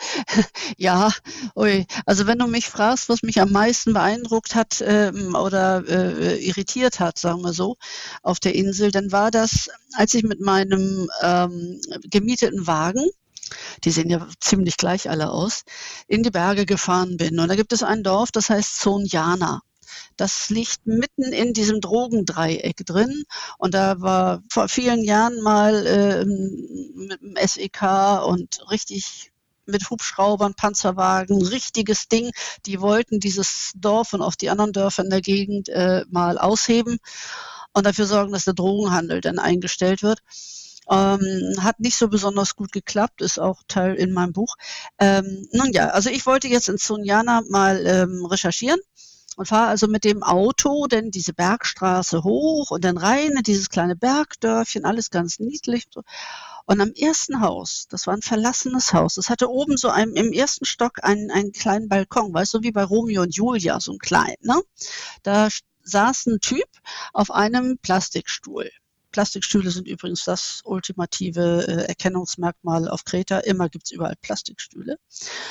ja, 0.77 1.11
ui. 1.55 1.85
Also 2.05 2.25
wenn 2.27 2.39
du 2.39 2.47
mich 2.47 2.67
fragst, 2.67 3.09
was 3.09 3.21
mich 3.21 3.41
am 3.41 3.51
meisten 3.51 3.93
beeindruckt 3.93 4.55
hat 4.55 4.81
ähm, 4.85 5.35
oder 5.35 5.83
äh, 5.87 6.37
irritiert 6.37 6.99
hat, 6.99 7.17
sagen 7.17 7.41
wir 7.41 7.51
so, 7.51 7.75
auf 8.21 8.39
der 8.39 8.55
Insel, 8.55 8.91
dann 8.91 9.11
war 9.11 9.29
das, 9.29 9.69
als 9.93 10.13
ich 10.13 10.23
mit 10.23 10.39
meinem 10.39 11.09
ähm, 11.21 11.81
gemieteten 12.09 12.67
Wagen 12.67 13.05
die 13.83 13.91
sehen 13.91 14.09
ja 14.09 14.27
ziemlich 14.39 14.77
gleich 14.77 15.09
alle 15.09 15.29
aus, 15.29 15.63
in 16.07 16.23
die 16.23 16.31
Berge 16.31 16.65
gefahren 16.65 17.17
bin. 17.17 17.39
Und 17.39 17.49
da 17.49 17.55
gibt 17.55 17.73
es 17.73 17.83
ein 17.83 18.03
Dorf, 18.03 18.31
das 18.31 18.49
heißt 18.49 18.79
Sonjana. 18.79 19.61
Das 20.17 20.49
liegt 20.49 20.85
mitten 20.85 21.23
in 21.23 21.53
diesem 21.53 21.81
Drogendreieck 21.81 22.85
drin. 22.85 23.23
Und 23.57 23.73
da 23.73 24.01
war 24.01 24.43
vor 24.49 24.67
vielen 24.67 25.03
Jahren 25.03 25.41
mal 25.41 25.85
äh, 25.85 26.25
mit 26.25 27.21
dem 27.21 27.35
SEK 27.35 28.23
und 28.25 28.69
richtig 28.69 29.31
mit 29.65 29.89
Hubschraubern, 29.89 30.53
Panzerwagen, 30.53 31.41
richtiges 31.41 32.07
Ding. 32.07 32.31
Die 32.65 32.81
wollten 32.81 33.19
dieses 33.19 33.71
Dorf 33.75 34.13
und 34.13 34.21
auch 34.21 34.35
die 34.35 34.49
anderen 34.49 34.73
Dörfer 34.73 35.03
in 35.03 35.09
der 35.09 35.21
Gegend 35.21 35.69
äh, 35.69 36.03
mal 36.09 36.37
ausheben 36.37 36.99
und 37.73 37.85
dafür 37.85 38.05
sorgen, 38.05 38.33
dass 38.33 38.45
der 38.45 38.53
Drogenhandel 38.53 39.21
dann 39.21 39.39
eingestellt 39.39 40.03
wird. 40.03 40.19
Ähm, 40.89 41.55
hat 41.59 41.79
nicht 41.79 41.95
so 41.95 42.09
besonders 42.09 42.55
gut 42.55 42.71
geklappt, 42.71 43.21
ist 43.21 43.39
auch 43.39 43.61
Teil 43.67 43.95
in 43.95 44.11
meinem 44.13 44.33
Buch. 44.33 44.55
Ähm, 44.99 45.47
nun 45.53 45.71
ja, 45.71 45.89
also 45.89 46.09
ich 46.09 46.25
wollte 46.25 46.47
jetzt 46.47 46.69
in 46.69 46.77
Sunjana 46.77 47.43
mal 47.49 47.85
ähm, 47.85 48.25
recherchieren 48.25 48.79
und 49.37 49.47
fahre 49.47 49.67
also 49.67 49.87
mit 49.87 50.03
dem 50.03 50.23
Auto 50.23 50.87
denn 50.87 51.11
diese 51.11 51.33
Bergstraße 51.33 52.23
hoch 52.23 52.71
und 52.71 52.83
dann 52.83 52.97
rein 52.97 53.31
in 53.31 53.43
dieses 53.43 53.69
kleine 53.69 53.95
Bergdörfchen, 53.95 54.85
alles 54.85 55.09
ganz 55.09 55.39
niedlich. 55.39 55.87
So. 55.93 56.03
Und 56.65 56.81
am 56.81 56.91
ersten 56.93 57.41
Haus, 57.41 57.87
das 57.89 58.07
war 58.07 58.15
ein 58.15 58.21
verlassenes 58.21 58.93
Haus, 58.93 59.15
das 59.15 59.29
hatte 59.29 59.49
oben 59.49 59.77
so 59.77 59.89
ein, 59.89 60.11
im 60.13 60.31
ersten 60.31 60.65
Stock 60.65 61.03
einen, 61.03 61.31
einen 61.31 61.51
kleinen 61.51 61.89
Balkon, 61.89 62.33
weißt 62.33 62.53
du, 62.55 62.61
wie 62.61 62.71
bei 62.71 62.83
Romeo 62.83 63.23
und 63.23 63.35
Julia, 63.35 63.79
so 63.79 63.93
ein 63.93 63.99
klein, 63.99 64.35
ne? 64.41 64.61
Da 65.23 65.49
saß 65.83 66.27
ein 66.27 66.39
Typ 66.39 66.67
auf 67.13 67.31
einem 67.31 67.77
Plastikstuhl. 67.81 68.69
Plastikstühle 69.11 69.71
sind 69.71 69.87
übrigens 69.87 70.23
das 70.23 70.61
ultimative 70.63 71.65
äh, 71.67 71.87
Erkennungsmerkmal 71.87 72.87
auf 72.87 73.03
Kreta. 73.03 73.39
Immer 73.39 73.69
gibt's 73.69 73.91
überall 73.91 74.15
Plastikstühle. 74.21 74.97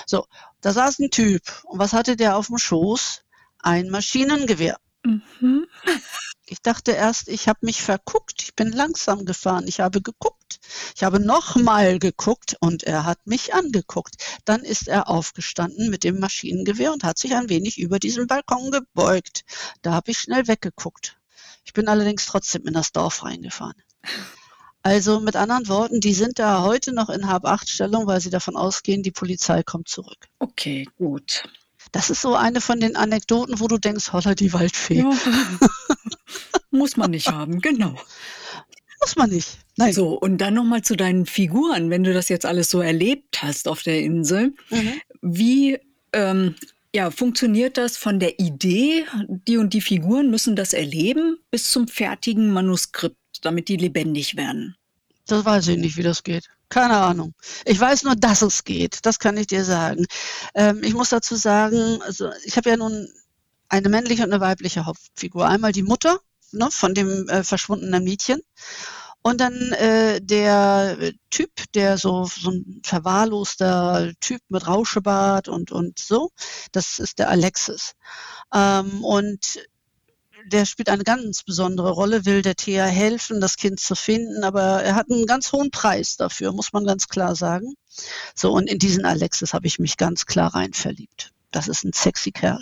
So, 0.07 0.27
da 0.63 0.73
saß 0.73 1.01
ein 1.01 1.11
Typ. 1.11 1.43
Und 1.65 1.79
was 1.79 1.93
hatte 1.93 2.17
der 2.17 2.37
auf 2.37 2.47
dem 2.47 2.59
Schoß? 2.59 3.23
Ein 3.63 3.91
Maschinengewehr. 3.91 4.77
Mhm. 5.05 5.67
Ich 6.47 6.61
dachte 6.63 6.93
erst, 6.93 7.29
ich 7.29 7.49
habe 7.49 7.61
mich 7.63 7.81
verguckt. 7.81 8.43
Ich 8.43 8.57
bin 8.57 8.73
langsam 8.73 9.25
gefahren. 9.25 9.69
Ich 9.69 9.81
habe 9.81 10.03
geguckt. 10.03 10.59
Ich 10.97 11.05
habe 11.05 11.21
nochmal 11.21 11.99
geguckt 11.99 12.57
und 12.61 12.83
er 12.83 13.05
hat 13.05 13.25
mich 13.27 13.55
angeguckt. 13.55 14.17
Dann 14.45 14.63
ist 14.63 14.89
er 14.89 15.09
aufgestanden 15.09 15.91
mit 15.91 16.05
dem 16.05 16.19
Maschinengewehr 16.19 16.93
und 16.93 17.05
hat 17.05 17.19
sich 17.19 17.35
ein 17.35 17.49
wenig 17.49 17.79
über 17.79 17.99
diesen 17.99 18.27
Balkon 18.27 18.71
gebeugt. 18.71 19.45
Da 19.83 19.93
habe 19.93 20.11
ich 20.11 20.19
schnell 20.19 20.49
weggeguckt. 20.49 21.19
Ich 21.65 21.73
bin 21.73 21.89
allerdings 21.89 22.27
trotzdem 22.27 22.67
in 22.67 22.75
das 22.75 22.93
Dorf 22.93 23.23
reingefahren. 23.23 23.81
Also 24.83 25.21
mit 25.21 25.37
anderen 25.37 25.69
Worten, 25.69 26.01
die 26.01 26.15
sind 26.15 26.39
da 26.39 26.63
heute 26.63 26.93
noch 26.93 27.11
in 27.11 27.29
Hab-Acht-Stellung, 27.29 28.07
weil 28.07 28.21
sie 28.21 28.31
davon 28.31 28.57
ausgehen, 28.57 29.03
die 29.03 29.13
Polizei 29.13 29.63
kommt 29.63 29.89
zurück. 29.89 30.29
Okay, 30.39 30.89
gut. 30.97 31.45
Das 31.93 32.11
ist 32.11 32.23
so 32.23 32.35
eine 32.35 32.61
von 32.61 32.81
den 32.81 32.97
Anekdoten, 32.97 33.61
wo 33.61 33.69
du 33.69 33.79
denkst, 33.79 34.13
holla 34.13 34.35
die 34.35 34.53
Waldfee. 34.53 34.99
Ja. 34.99 35.11
Muss 36.71 36.97
man 36.97 37.11
nicht 37.11 37.29
haben, 37.29 37.61
genau. 37.61 37.97
Muss 39.01 39.17
man 39.17 39.31
nicht. 39.31 39.59
Nein. 39.77 39.93
So, 39.93 40.11
und 40.11 40.39
dann 40.39 40.55
nochmal 40.55 40.83
zu 40.83 40.95
deinen 40.95 41.27
Figuren, 41.27 41.91
wenn 41.91 42.05
du 42.05 42.13
das 42.13 42.29
jetzt 42.29 42.47
alles 42.47 42.71
so 42.71 42.81
erlebt 42.81 43.43
hast 43.43 43.67
auf 43.67 43.83
der 43.83 44.01
Insel. 44.01 44.55
Mhm. 44.71 45.01
Wie 45.23 45.79
ähm, 46.13 46.55
ja, 46.95 47.11
funktioniert 47.11 47.77
das 47.77 47.97
von 47.97 48.19
der 48.21 48.39
Idee, 48.39 49.07
die 49.29 49.57
und 49.57 49.75
die 49.75 49.81
Figuren 49.81 50.31
müssen 50.31 50.57
das 50.57 50.73
erleben, 50.73 51.39
bis 51.51 51.71
zum 51.71 51.89
fertigen 51.89 52.51
Manuskript, 52.51 53.17
damit 53.43 53.69
die 53.69 53.77
lebendig 53.77 54.37
werden? 54.37 54.77
Das 55.31 55.45
weiß 55.45 55.69
ich 55.69 55.79
nicht, 55.79 55.97
wie 55.97 56.03
das 56.03 56.23
geht. 56.23 56.49
Keine 56.69 56.97
Ahnung. 56.97 57.35
Ich 57.65 57.79
weiß 57.79 58.05
nur, 58.05 58.17
dass 58.17 58.43
es 58.43 58.65
geht. 58.65 58.99
Das 59.07 59.19
kann 59.19 59.37
ich 59.37 59.47
dir 59.47 59.65
sagen. 59.65 60.07
Ähm, 60.55 60.83
ich 60.83 60.95
muss 60.95 61.11
dazu 61.11 61.37
sagen, 61.37 62.03
also 62.03 62.31
ich 62.45 62.57
habe 62.57 62.71
ja 62.71 62.77
nun 62.77 63.09
eine 63.69 63.89
männliche 63.89 64.25
und 64.25 64.33
eine 64.33 64.41
weibliche 64.41 64.87
Hauptfigur. 64.87 65.47
Einmal 65.47 65.73
die 65.73 65.85
Mutter 65.85 66.19
ne, 66.53 66.69
von 66.71 66.95
dem 66.95 67.29
äh, 67.29 67.45
verschwundenen 67.45 68.03
Mädchen 68.03 68.41
und 69.23 69.41
dann 69.41 69.55
äh, 69.73 70.21
der 70.21 70.97
Typ, 71.31 71.51
der 71.75 71.99
so, 71.99 72.25
so 72.25 72.51
ein 72.51 72.81
verwahrloster 72.85 74.13
Typ 74.21 74.41
mit 74.49 74.67
Rauschebart 74.67 75.49
und, 75.49 75.71
und 75.73 75.99
so, 75.99 76.31
das 76.73 76.99
ist 76.99 77.19
der 77.19 77.29
Alexis. 77.29 77.95
Ähm, 78.55 79.05
und 79.05 79.61
der 80.47 80.67
spielt 80.67 80.89
eine 80.89 81.05
ganz 81.05 81.43
besondere 81.43 81.91
Rolle, 81.91 82.25
will 82.25 82.43
der 82.43 82.57
Thea 82.57 82.87
helfen, 82.87 83.41
das 83.41 83.57
Kind 83.57 83.81
zu 83.81 83.95
finden, 83.95 84.45
aber 84.45 84.83
er 84.83 84.95
hat 84.95 85.11
einen 85.11 85.27
ganz 85.27 85.53
hohen 85.53 85.71
Preis 85.71 86.17
dafür, 86.17 86.53
muss 86.53 86.73
man 86.73 86.85
ganz 86.85 87.09
klar 87.09 87.35
sagen. 87.35 87.75
So, 88.35 88.53
und 88.53 88.69
in 88.69 88.79
diesen 88.79 89.05
Alexis 89.05 89.55
habe 89.55 89.67
ich 89.67 89.79
mich 89.79 89.97
ganz 89.97 90.27
klar 90.27 90.55
rein 90.55 90.73
verliebt. 90.73 91.33
Das 91.51 91.69
ist 91.69 91.85
ein 91.85 91.93
sexy 91.93 92.33
Kerl. 92.33 92.61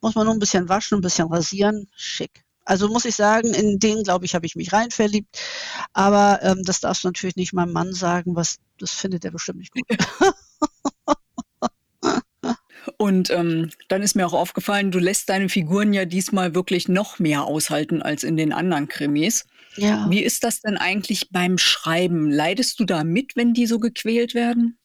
Muss 0.00 0.14
man 0.14 0.24
nur 0.24 0.34
ein 0.34 0.40
bisschen 0.40 0.68
waschen, 0.68 0.98
ein 0.98 1.02
bisschen 1.02 1.28
rasieren, 1.28 1.88
schick. 1.94 2.44
Also 2.64 2.88
muss 2.88 3.04
ich 3.04 3.16
sagen, 3.16 3.52
in 3.52 3.78
den, 3.78 4.04
glaube 4.04 4.24
ich, 4.24 4.34
habe 4.34 4.46
ich 4.46 4.54
mich 4.54 4.72
rein 4.72 4.90
verliebt. 4.90 5.38
Aber 5.92 6.40
ähm, 6.42 6.62
das 6.64 6.80
darfst 6.80 7.04
du 7.04 7.08
natürlich 7.08 7.36
nicht 7.36 7.52
meinem 7.52 7.72
Mann 7.72 7.92
sagen, 7.92 8.36
was 8.36 8.58
das 8.78 8.92
findet 8.92 9.24
er 9.24 9.32
bestimmt 9.32 9.58
nicht 9.58 9.72
gut. 9.72 9.86
Und 12.96 13.30
ähm, 13.30 13.70
dann 13.88 14.02
ist 14.02 14.16
mir 14.16 14.26
auch 14.26 14.32
aufgefallen, 14.32 14.90
du 14.90 14.98
lässt 14.98 15.28
deine 15.28 15.48
Figuren 15.48 15.92
ja 15.92 16.04
diesmal 16.04 16.54
wirklich 16.54 16.88
noch 16.88 17.18
mehr 17.18 17.44
aushalten 17.44 18.02
als 18.02 18.24
in 18.24 18.36
den 18.36 18.52
anderen 18.52 18.88
Krimis. 18.88 19.46
Ja. 19.76 20.06
Wie 20.10 20.22
ist 20.22 20.44
das 20.44 20.60
denn 20.60 20.76
eigentlich 20.76 21.30
beim 21.30 21.58
Schreiben? 21.58 22.30
Leidest 22.30 22.80
du 22.80 22.84
da 22.84 23.04
mit, 23.04 23.36
wenn 23.36 23.54
die 23.54 23.66
so 23.66 23.78
gequält 23.78 24.34
werden? 24.34 24.78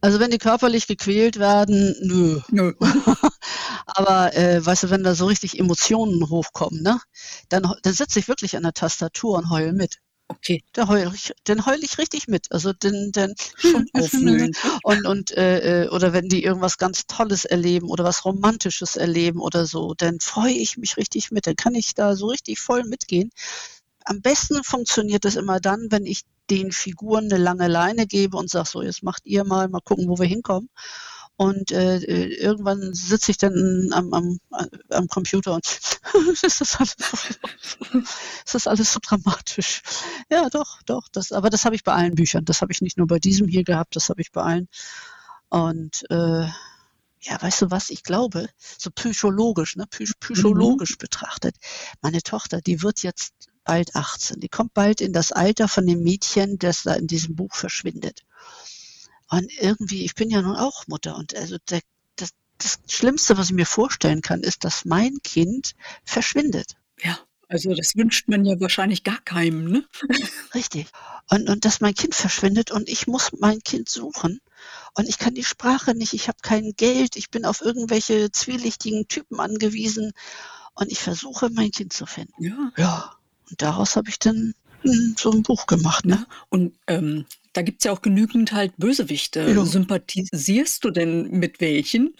Also 0.00 0.20
wenn 0.20 0.30
die 0.30 0.38
körperlich 0.38 0.86
gequält 0.86 1.38
werden, 1.38 1.96
nö. 2.02 2.40
nö. 2.50 2.74
Aber 3.86 4.36
äh, 4.36 4.64
weißt 4.64 4.82
du, 4.82 4.90
wenn 4.90 5.02
da 5.02 5.14
so 5.14 5.26
richtig 5.26 5.58
Emotionen 5.58 6.28
hochkommen, 6.28 6.82
ne, 6.82 7.00
dann, 7.48 7.72
dann 7.82 7.92
sitze 7.94 8.18
ich 8.18 8.28
wirklich 8.28 8.56
an 8.56 8.64
der 8.64 8.74
Tastatur 8.74 9.38
und 9.38 9.48
heule 9.48 9.72
mit. 9.72 10.00
Okay. 10.28 10.62
Da 10.72 10.88
heul 10.88 11.10
ich, 11.14 11.32
dann 11.44 11.66
heul 11.66 11.82
ich 11.82 11.98
richtig 11.98 12.28
mit. 12.28 12.50
Also 12.50 12.72
den, 12.72 13.12
den 13.12 13.34
schon 13.56 13.86
auffühlen. 13.92 14.52
und, 14.82 15.06
und 15.06 15.36
äh, 15.36 15.84
äh, 15.84 15.88
oder 15.88 16.12
wenn 16.12 16.28
die 16.28 16.42
irgendwas 16.42 16.78
ganz 16.78 17.06
Tolles 17.06 17.44
erleben 17.44 17.88
oder 17.88 18.04
was 18.04 18.24
Romantisches 18.24 18.96
erleben 18.96 19.40
oder 19.40 19.66
so, 19.66 19.94
dann 19.94 20.20
freue 20.20 20.52
ich 20.52 20.78
mich 20.78 20.96
richtig 20.96 21.30
mit. 21.30 21.46
Dann 21.46 21.56
kann 21.56 21.74
ich 21.74 21.94
da 21.94 22.16
so 22.16 22.28
richtig 22.28 22.58
voll 22.58 22.84
mitgehen. 22.84 23.30
Am 24.06 24.20
besten 24.22 24.64
funktioniert 24.64 25.24
das 25.24 25.36
immer 25.36 25.60
dann, 25.60 25.88
wenn 25.90 26.06
ich 26.06 26.22
den 26.50 26.72
Figuren 26.72 27.24
eine 27.24 27.42
lange 27.42 27.68
Leine 27.68 28.06
gebe 28.06 28.36
und 28.36 28.50
sage, 28.50 28.68
so, 28.68 28.82
jetzt 28.82 29.02
macht 29.02 29.24
ihr 29.24 29.44
mal, 29.44 29.68
mal 29.68 29.80
gucken, 29.82 30.08
wo 30.08 30.18
wir 30.18 30.26
hinkommen. 30.26 30.68
Und 31.36 31.72
äh, 31.72 31.96
äh 31.96 32.34
irgendwann 32.34 32.94
sitze 32.94 33.32
ich 33.32 33.38
dann 33.38 33.90
am, 33.92 34.12
am, 34.14 34.38
am 34.90 35.08
Computer 35.08 35.54
und 35.54 35.66
ist, 36.42 36.60
das 36.60 36.76
alles 36.76 36.94
so, 36.98 37.98
ist 37.98 38.54
das 38.54 38.66
alles 38.66 38.92
so 38.92 39.00
dramatisch? 39.02 39.82
Ja, 40.30 40.48
doch, 40.48 40.82
doch. 40.82 41.08
Das, 41.10 41.32
aber 41.32 41.50
das 41.50 41.64
habe 41.64 41.74
ich 41.74 41.82
bei 41.82 41.92
allen 41.92 42.14
Büchern. 42.14 42.44
Das 42.44 42.62
habe 42.62 42.72
ich 42.72 42.82
nicht 42.82 42.98
nur 42.98 43.06
bei 43.06 43.18
diesem 43.18 43.48
hier 43.48 43.64
gehabt, 43.64 43.96
das 43.96 44.10
habe 44.10 44.20
ich 44.20 44.30
bei 44.30 44.42
allen. 44.42 44.68
Und 45.48 46.04
äh, 46.10 46.46
ja, 47.24 47.40
weißt 47.40 47.62
du 47.62 47.70
was, 47.70 47.90
ich 47.90 48.02
glaube, 48.02 48.48
so 48.58 48.90
psychologisch, 48.90 49.76
ne, 49.76 49.86
psychologisch 49.88 50.92
mhm. 50.92 50.98
betrachtet, 50.98 51.56
meine 52.02 52.22
Tochter, 52.22 52.60
die 52.60 52.82
wird 52.82 53.02
jetzt 53.02 53.32
bald 53.64 53.96
18. 53.96 54.40
Die 54.40 54.48
kommt 54.48 54.74
bald 54.74 55.00
in 55.00 55.12
das 55.12 55.32
Alter 55.32 55.68
von 55.68 55.86
dem 55.86 56.02
Mädchen, 56.02 56.58
das 56.58 56.82
da 56.82 56.94
in 56.94 57.06
diesem 57.06 57.34
Buch 57.34 57.54
verschwindet. 57.54 58.22
Und 59.34 59.50
irgendwie, 59.60 60.04
ich 60.04 60.14
bin 60.14 60.30
ja 60.30 60.42
nun 60.42 60.56
auch 60.56 60.86
Mutter 60.86 61.16
und 61.16 61.34
also 61.34 61.56
der, 61.68 61.80
das, 62.16 62.30
das 62.58 62.78
Schlimmste, 62.88 63.36
was 63.36 63.46
ich 63.46 63.54
mir 63.54 63.66
vorstellen 63.66 64.22
kann, 64.22 64.40
ist, 64.40 64.64
dass 64.64 64.84
mein 64.84 65.18
Kind 65.24 65.74
verschwindet. 66.04 66.76
Ja, 67.02 67.18
also 67.48 67.74
das 67.74 67.96
wünscht 67.96 68.28
man 68.28 68.44
ja 68.44 68.58
wahrscheinlich 68.60 69.02
gar 69.02 69.20
keinem, 69.20 69.64
ne? 69.64 69.84
Richtig. 70.54 70.86
Und, 71.30 71.48
und 71.48 71.64
dass 71.64 71.80
mein 71.80 71.94
Kind 71.94 72.14
verschwindet 72.14 72.70
und 72.70 72.88
ich 72.88 73.06
muss 73.06 73.32
mein 73.38 73.60
Kind 73.60 73.88
suchen 73.88 74.40
und 74.94 75.08
ich 75.08 75.18
kann 75.18 75.34
die 75.34 75.44
Sprache 75.44 75.94
nicht, 75.94 76.12
ich 76.12 76.28
habe 76.28 76.38
kein 76.42 76.72
Geld, 76.76 77.16
ich 77.16 77.30
bin 77.30 77.44
auf 77.44 77.60
irgendwelche 77.60 78.30
zwielichtigen 78.30 79.08
Typen 79.08 79.40
angewiesen 79.40 80.12
und 80.74 80.92
ich 80.92 81.00
versuche 81.00 81.50
mein 81.50 81.70
Kind 81.70 81.92
zu 81.92 82.06
finden. 82.06 82.42
Ja. 82.42 82.72
Ja. 82.76 83.16
Und 83.50 83.62
daraus 83.62 83.96
habe 83.96 84.08
ich 84.10 84.18
dann 84.18 84.54
hm, 84.82 85.16
so 85.18 85.32
ein 85.32 85.42
Buch 85.42 85.66
gemacht. 85.66 86.04
Ne? 86.04 86.26
Und 86.50 86.74
ähm, 86.86 87.26
da 87.54 87.62
gibt 87.62 87.80
es 87.80 87.84
ja 87.86 87.92
auch 87.92 88.02
genügend 88.02 88.52
halt 88.52 88.76
Bösewichte. 88.76 89.50
Ja. 89.50 89.64
Sympathisierst 89.64 90.84
du 90.84 90.90
denn 90.90 91.30
mit 91.30 91.60
welchen? 91.60 92.14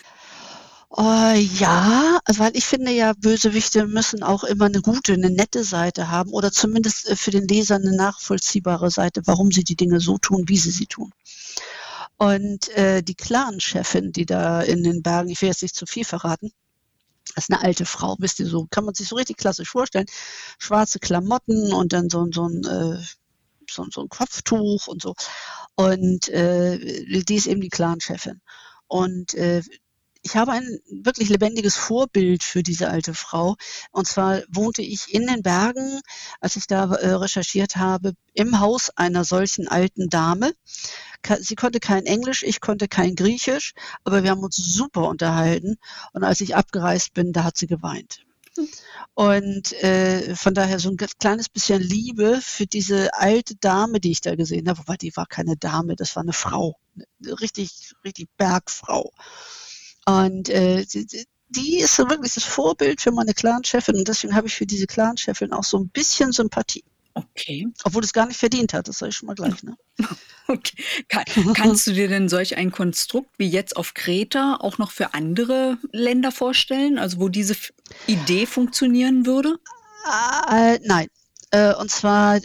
Uh, 0.97 1.35
ja, 1.59 2.21
also 2.25 2.39
weil 2.39 2.57
ich 2.57 2.65
finde 2.65 2.93
ja, 2.93 3.15
Bösewichte 3.15 3.89
müssen 3.89 4.23
auch 4.23 4.45
immer 4.45 4.67
eine 4.67 4.81
gute, 4.81 5.15
eine 5.15 5.31
nette 5.31 5.65
Seite 5.65 6.09
haben 6.09 6.31
oder 6.31 6.53
zumindest 6.53 7.09
äh, 7.09 7.17
für 7.17 7.33
den 7.33 7.49
Leser 7.49 7.75
eine 7.75 7.97
nachvollziehbare 7.97 8.93
Seite, 8.93 9.23
warum 9.25 9.51
sie 9.51 9.65
die 9.65 9.75
Dinge 9.75 9.99
so 9.99 10.19
tun, 10.19 10.45
wie 10.47 10.57
sie 10.57 10.71
sie 10.71 10.87
tun. 10.87 11.11
Und 12.17 12.69
äh, 12.77 13.03
die 13.03 13.17
Clan-Chefin, 13.17 14.13
die 14.13 14.25
da 14.25 14.61
in 14.63 14.85
den 14.85 15.03
Bergen, 15.03 15.31
ich 15.31 15.43
will 15.43 15.49
jetzt 15.49 15.63
nicht 15.63 15.75
zu 15.75 15.85
viel 15.85 16.05
verraten, 16.05 16.53
das 17.35 17.45
ist 17.45 17.53
eine 17.53 17.63
alte 17.63 17.87
Frau, 17.87 18.15
wisst 18.21 18.39
ihr, 18.39 18.47
so 18.47 18.69
kann 18.71 18.85
man 18.85 18.95
sich 18.95 19.09
so 19.09 19.17
richtig 19.17 19.39
klassisch 19.39 19.71
vorstellen. 19.71 20.07
Schwarze 20.59 21.01
Klamotten 21.01 21.73
und 21.73 21.93
dann 21.93 22.09
so, 22.09 22.25
so 22.31 22.47
ein 22.47 22.65
äh, 22.65 23.03
so, 23.71 23.87
so 23.91 24.03
ein 24.03 24.09
Kopftuch 24.09 24.87
und 24.87 25.03
so. 25.03 25.15
Und 25.77 26.29
äh, 26.29 26.79
die 27.25 27.35
ist 27.35 27.47
eben 27.47 27.61
die 27.61 27.69
Clan-Chefin. 27.69 28.41
Und 28.87 29.35
äh, 29.35 29.63
ich 30.25 30.37
habe 30.37 30.53
ein 30.53 30.81
wirklich 30.91 31.29
lebendiges 31.29 31.77
Vorbild 31.77 32.43
für 32.43 32.63
diese 32.63 32.89
alte 32.89 33.13
Frau. 33.13 33.57
Und 33.93 34.07
zwar 34.07 34.43
wohnte 34.49 34.81
ich 34.81 35.13
in 35.13 35.27
den 35.27 35.43
Bergen, 35.43 36.01
als 36.41 36.57
ich 36.57 36.67
da 36.67 36.95
äh, 36.95 37.11
recherchiert 37.11 37.77
habe, 37.77 38.15
im 38.33 38.59
Haus 38.59 38.91
einer 38.97 39.25
solchen 39.25 39.69
alten 39.69 40.09
Dame. 40.09 40.53
Sie 41.41 41.57
konnte 41.57 41.79
kein 41.79 42.07
Englisch, 42.07 42.43
ich 42.43 42.63
konnte 42.63 42.89
kein 42.89 43.17
Griechisch, 43.17 43.75
aber 44.03 44.23
wir 44.23 44.31
haben 44.31 44.43
uns 44.43 44.57
super 44.57 45.09
unterhalten. 45.09 45.77
Und 46.13 46.25
als 46.25 46.41
ich 46.41 46.57
abgereist 46.57 47.13
bin, 47.13 47.33
da 47.35 47.45
hat 47.45 47.59
sie 47.59 47.67
geweint. 47.67 48.25
Und 49.15 49.73
äh, 49.83 50.35
von 50.35 50.55
daher 50.55 50.79
so 50.79 50.91
ein 50.91 50.97
kleines 50.97 51.49
bisschen 51.49 51.81
Liebe 51.81 52.41
für 52.41 52.67
diese 52.67 53.15
alte 53.15 53.57
Dame, 53.57 54.01
die 54.01 54.11
ich 54.13 54.21
da 54.21 54.35
gesehen 54.35 54.69
habe, 54.69 54.81
wobei 54.81 54.97
die 54.97 55.17
war 55.17 55.27
keine 55.27 55.57
Dame, 55.57 55.97
das 55.97 56.17
war 56.17 56.23
eine 56.23 56.33
Frau, 56.33 56.77
eine 56.95 57.41
richtig, 57.41 57.95
richtig 58.05 58.29
Bergfrau. 58.37 59.13
Und 60.07 60.49
äh, 60.49 60.85
die, 60.85 61.27
die 61.49 61.79
ist 61.79 61.97
so 61.97 62.09
wirklich 62.09 62.35
das 62.35 62.45
Vorbild 62.45 63.01
für 63.01 63.13
meine 63.13 63.35
Clan-Chefin 63.35 63.97
und 63.97 64.09
deswegen 64.09 64.35
habe 64.35 64.47
ich 64.47 64.55
für 64.55 64.67
diese 64.67 64.87
Clan-Chefin 64.87 65.53
auch 65.53 65.65
so 65.65 65.79
ein 65.79 65.89
bisschen 65.89 66.33
Sympathie. 66.33 66.85
Okay. 67.15 67.69
Obwohl 67.85 68.03
es 68.03 68.13
gar 68.13 68.27
nicht 68.27 68.39
verdient 68.39 68.73
hat, 68.75 68.89
das 68.89 68.99
sage 68.99 69.11
ich 69.11 69.17
schon 69.17 69.29
mal 69.29 69.35
gleich. 69.35 69.63
Ne? 69.63 69.77
Okay. 70.47 70.77
Kann, 71.09 71.25
kannst 71.55 71.87
du 71.87 71.93
dir 71.93 72.07
denn 72.07 72.29
solch 72.29 72.59
ein 72.59 72.71
Konstrukt 72.71 73.31
wie 73.39 73.49
jetzt 73.49 73.79
auf 73.79 73.95
Kreta 73.95 74.59
auch 74.61 74.77
noch 74.77 74.91
für 74.91 75.15
andere 75.15 75.79
Länder 75.91 76.33
vorstellen, 76.33 76.99
also 76.99 77.19
wo 77.19 77.31
diese 77.31 77.57
Idee 78.07 78.45
funktionieren 78.45 79.25
würde? 79.25 79.59
Äh, 80.51 80.81
nein, 80.85 81.09
Äh, 81.51 81.75
und 81.77 81.91
zwar 81.91 82.41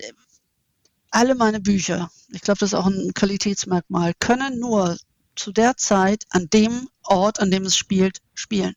alle 1.12 1.36
meine 1.36 1.60
Bücher, 1.60 2.10
ich 2.32 2.40
glaube, 2.40 2.60
das 2.60 2.70
ist 2.70 2.74
auch 2.74 2.86
ein 2.86 3.14
Qualitätsmerkmal, 3.14 4.14
können 4.18 4.60
nur 4.60 4.96
zu 5.36 5.52
der 5.52 5.76
Zeit 5.76 6.24
an 6.30 6.50
dem 6.54 6.88
Ort, 7.04 7.42
an 7.42 7.52
dem 7.52 7.66
es 7.66 7.76
spielt, 7.76 8.20
spielen. 8.34 8.76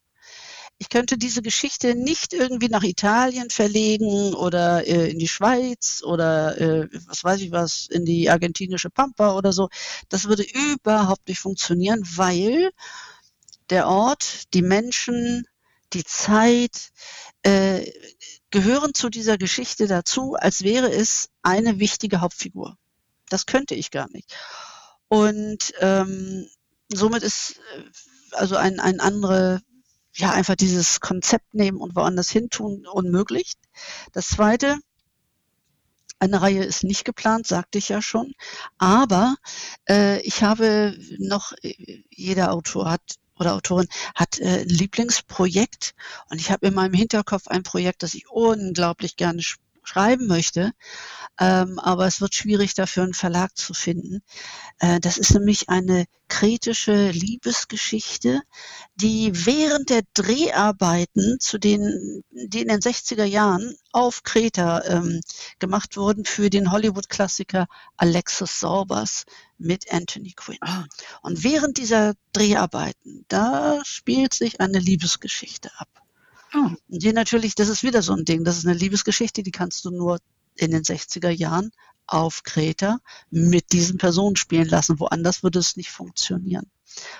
Ich 0.82 0.88
könnte 0.88 1.16
diese 1.16 1.42
Geschichte 1.42 1.94
nicht 1.94 2.32
irgendwie 2.32 2.68
nach 2.68 2.82
Italien 2.82 3.50
verlegen 3.50 4.34
oder 4.34 4.84
äh, 4.84 5.12
in 5.12 5.20
die 5.20 5.28
Schweiz 5.28 6.02
oder 6.04 6.60
äh, 6.60 6.88
was 7.06 7.22
weiß 7.22 7.40
ich 7.40 7.52
was, 7.52 7.86
in 7.88 8.04
die 8.04 8.28
argentinische 8.28 8.90
Pampa 8.90 9.36
oder 9.36 9.52
so. 9.52 9.68
Das 10.08 10.24
würde 10.24 10.42
überhaupt 10.42 11.28
nicht 11.28 11.38
funktionieren, 11.38 12.02
weil 12.16 12.72
der 13.70 13.86
Ort, 13.86 14.52
die 14.54 14.62
Menschen, 14.62 15.46
die 15.92 16.02
Zeit 16.02 16.90
äh, 17.44 17.88
gehören 18.50 18.92
zu 18.92 19.08
dieser 19.08 19.38
Geschichte 19.38 19.86
dazu, 19.86 20.34
als 20.34 20.64
wäre 20.64 20.90
es 20.90 21.28
eine 21.42 21.78
wichtige 21.78 22.20
Hauptfigur. 22.20 22.76
Das 23.28 23.46
könnte 23.46 23.76
ich 23.76 23.92
gar 23.92 24.10
nicht. 24.10 24.34
Und 25.06 25.74
ähm, 25.78 26.48
somit 26.92 27.22
ist 27.22 27.60
äh, 27.76 27.84
also 28.32 28.56
ein, 28.56 28.80
ein 28.80 28.98
andere, 28.98 29.62
ja, 30.14 30.30
einfach 30.30 30.56
dieses 30.56 31.00
Konzept 31.00 31.54
nehmen 31.54 31.78
und 31.78 31.96
woanders 31.96 32.30
hin 32.30 32.50
tun 32.50 32.86
unmöglich. 32.86 33.54
Das 34.12 34.28
zweite, 34.28 34.78
eine 36.18 36.40
Reihe 36.40 36.64
ist 36.64 36.84
nicht 36.84 37.04
geplant, 37.04 37.46
sagte 37.46 37.78
ich 37.78 37.88
ja 37.88 38.00
schon. 38.00 38.32
Aber 38.78 39.34
äh, 39.88 40.20
ich 40.20 40.42
habe 40.42 40.96
noch, 41.18 41.52
äh, 41.62 42.02
jeder 42.10 42.52
Autor 42.52 42.90
hat 42.90 43.02
oder 43.38 43.54
Autorin 43.54 43.88
hat 44.14 44.38
äh, 44.38 44.60
ein 44.60 44.68
Lieblingsprojekt 44.68 45.94
und 46.30 46.40
ich 46.40 46.50
habe 46.52 46.68
in 46.68 46.74
meinem 46.74 46.94
Hinterkopf 46.94 47.48
ein 47.48 47.64
Projekt, 47.64 48.02
das 48.02 48.14
ich 48.14 48.28
unglaublich 48.30 49.16
gerne 49.16 49.42
schreiben 49.82 50.28
möchte, 50.28 50.72
ähm, 51.38 51.78
aber 51.78 52.06
es 52.06 52.20
wird 52.20 52.34
schwierig 52.34 52.74
dafür 52.74 53.04
einen 53.04 53.14
Verlag 53.14 53.56
zu 53.56 53.74
finden. 53.74 54.22
Äh, 54.78 55.00
das 55.00 55.16
ist 55.16 55.32
nämlich 55.32 55.68
eine 55.68 56.04
kritische 56.28 57.10
Liebesgeschichte, 57.10 58.42
die 58.94 59.32
während 59.34 59.90
der 59.90 60.02
Dreharbeiten, 60.14 61.40
zu 61.40 61.58
denen, 61.58 62.22
die 62.30 62.60
in 62.60 62.68
den 62.68 62.80
60er 62.80 63.24
Jahren 63.24 63.74
auf 63.92 64.22
Kreta 64.22 64.84
ähm, 64.84 65.20
gemacht 65.58 65.96
wurden 65.96 66.24
für 66.24 66.50
den 66.50 66.70
Hollywood-Klassiker 66.70 67.66
Alexis 67.96 68.60
Sorbers 68.60 69.24
mit 69.58 69.92
Anthony 69.92 70.32
Quinn. 70.32 70.58
Ah. 70.60 70.84
Und 71.22 71.44
während 71.44 71.78
dieser 71.78 72.14
Dreharbeiten, 72.32 73.24
da 73.28 73.80
spielt 73.84 74.34
sich 74.34 74.60
eine 74.60 74.78
Liebesgeschichte 74.78 75.70
ab. 75.78 75.88
Oh. 76.54 76.70
Die 76.88 77.12
natürlich, 77.12 77.54
das 77.54 77.68
ist 77.68 77.82
wieder 77.82 78.02
so 78.02 78.12
ein 78.12 78.24
Ding, 78.24 78.44
das 78.44 78.58
ist 78.58 78.66
eine 78.66 78.76
Liebesgeschichte, 78.76 79.42
die 79.42 79.50
kannst 79.50 79.84
du 79.84 79.90
nur 79.90 80.18
in 80.54 80.70
den 80.70 80.82
60er 80.82 81.30
Jahren 81.30 81.70
auf 82.06 82.42
Kreta 82.42 82.98
mit 83.30 83.72
diesen 83.72 83.98
Personen 83.98 84.36
spielen 84.36 84.68
lassen. 84.68 85.00
Woanders 85.00 85.42
würde 85.42 85.58
es 85.58 85.76
nicht 85.76 85.90
funktionieren. 85.90 86.70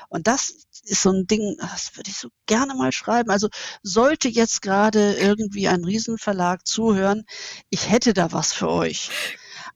Und 0.08 0.26
das 0.26 0.66
ist 0.84 1.02
so 1.02 1.10
ein 1.10 1.26
Ding, 1.26 1.56
das 1.58 1.96
würde 1.96 2.10
ich 2.10 2.16
so 2.16 2.28
gerne 2.46 2.74
mal 2.74 2.92
schreiben. 2.92 3.30
Also 3.30 3.48
sollte 3.82 4.28
jetzt 4.28 4.60
gerade 4.62 5.14
irgendwie 5.14 5.68
ein 5.68 5.84
Riesenverlag 5.84 6.66
zuhören, 6.66 7.24
ich 7.70 7.90
hätte 7.90 8.12
da 8.12 8.32
was 8.32 8.52
für 8.52 8.68
euch. 8.68 9.10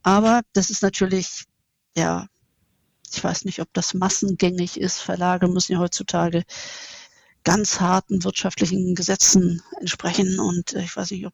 Aber 0.03 0.43
das 0.53 0.71
ist 0.71 0.83
natürlich, 0.83 1.45
ja, 1.97 2.27
ich 3.13 3.23
weiß 3.23 3.45
nicht, 3.45 3.61
ob 3.61 3.73
das 3.73 3.95
massengängig 3.95 4.79
ist. 4.79 4.99
Verlage 4.99 5.49
müssen 5.49 5.73
ja 5.73 5.79
heutzutage 5.79 6.45
ganz 7.45 7.81
harten 7.81 8.25
wirtschaftlichen 8.25 8.95
Gesetzen 8.95 9.63
entsprechen 9.81 10.41
und 10.41 10.75
äh, 10.75 10.83
ich 10.83 10.97
weiß 10.97 11.13
nicht, 11.13 11.27
ob, 11.27 11.33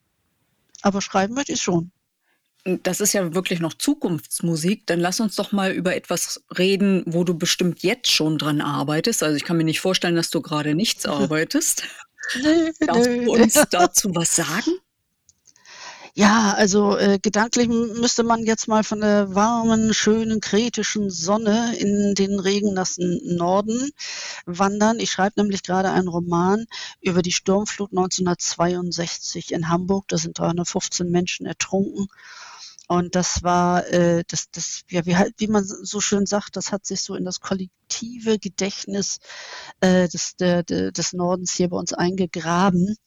aber 0.82 1.00
schreiben 1.00 1.34
möchte 1.34 1.52
ich 1.52 1.62
schon. 1.62 1.90
Das 2.64 3.00
ist 3.00 3.12
ja 3.12 3.34
wirklich 3.34 3.58
noch 3.58 3.74
Zukunftsmusik. 3.74 4.86
Dann 4.86 5.00
lass 5.00 5.18
uns 5.18 5.34
doch 5.34 5.50
mal 5.50 5.72
über 5.72 5.96
etwas 5.96 6.44
reden, 6.56 7.02
wo 7.06 7.24
du 7.24 7.34
bestimmt 7.34 7.82
jetzt 7.82 8.10
schon 8.10 8.38
dran 8.38 8.60
arbeitest. 8.60 9.22
Also 9.22 9.36
ich 9.36 9.44
kann 9.44 9.56
mir 9.56 9.64
nicht 9.64 9.80
vorstellen, 9.80 10.14
dass 10.14 10.30
du 10.30 10.40
gerade 10.40 10.74
nichts 10.74 11.06
arbeitest. 11.06 11.82
Darfst 12.80 13.06
du 13.06 13.32
uns 13.32 13.54
dazu 13.70 14.14
was 14.14 14.36
sagen? 14.36 14.78
Ja, 16.14 16.52
also 16.52 16.96
äh, 16.98 17.18
gedanklich 17.18 17.68
müsste 17.68 18.22
man 18.22 18.44
jetzt 18.44 18.68
mal 18.68 18.84
von 18.84 19.00
der 19.00 19.34
warmen, 19.34 19.94
schönen, 19.94 20.40
kretischen 20.42 21.08
Sonne 21.08 21.74
in 21.78 22.14
den 22.14 22.38
regennassen 22.38 23.18
Norden 23.36 23.90
wandern. 24.44 25.00
Ich 25.00 25.10
schreibe 25.10 25.40
nämlich 25.40 25.62
gerade 25.62 25.90
einen 25.90 26.08
Roman 26.08 26.66
über 27.00 27.22
die 27.22 27.32
Sturmflut 27.32 27.92
1962 27.92 29.52
in 29.52 29.70
Hamburg. 29.70 30.06
Da 30.08 30.18
sind 30.18 30.38
315 30.38 31.10
Menschen 31.10 31.46
ertrunken. 31.46 32.08
Und 32.92 33.14
das 33.14 33.42
war, 33.42 33.86
äh, 33.86 34.22
das, 34.28 34.50
das, 34.50 34.82
ja, 34.90 35.06
wie, 35.06 35.16
halt, 35.16 35.32
wie 35.38 35.46
man 35.46 35.64
so 35.64 36.02
schön 36.02 36.26
sagt, 36.26 36.56
das 36.56 36.72
hat 36.72 36.84
sich 36.84 37.00
so 37.00 37.14
in 37.14 37.24
das 37.24 37.40
kollektive 37.40 38.38
Gedächtnis 38.38 39.18
äh, 39.80 40.08
des, 40.08 40.36
der, 40.36 40.62
des 40.62 41.14
Nordens 41.14 41.54
hier 41.54 41.70
bei 41.70 41.78
uns 41.78 41.94
eingegraben. 41.94 42.98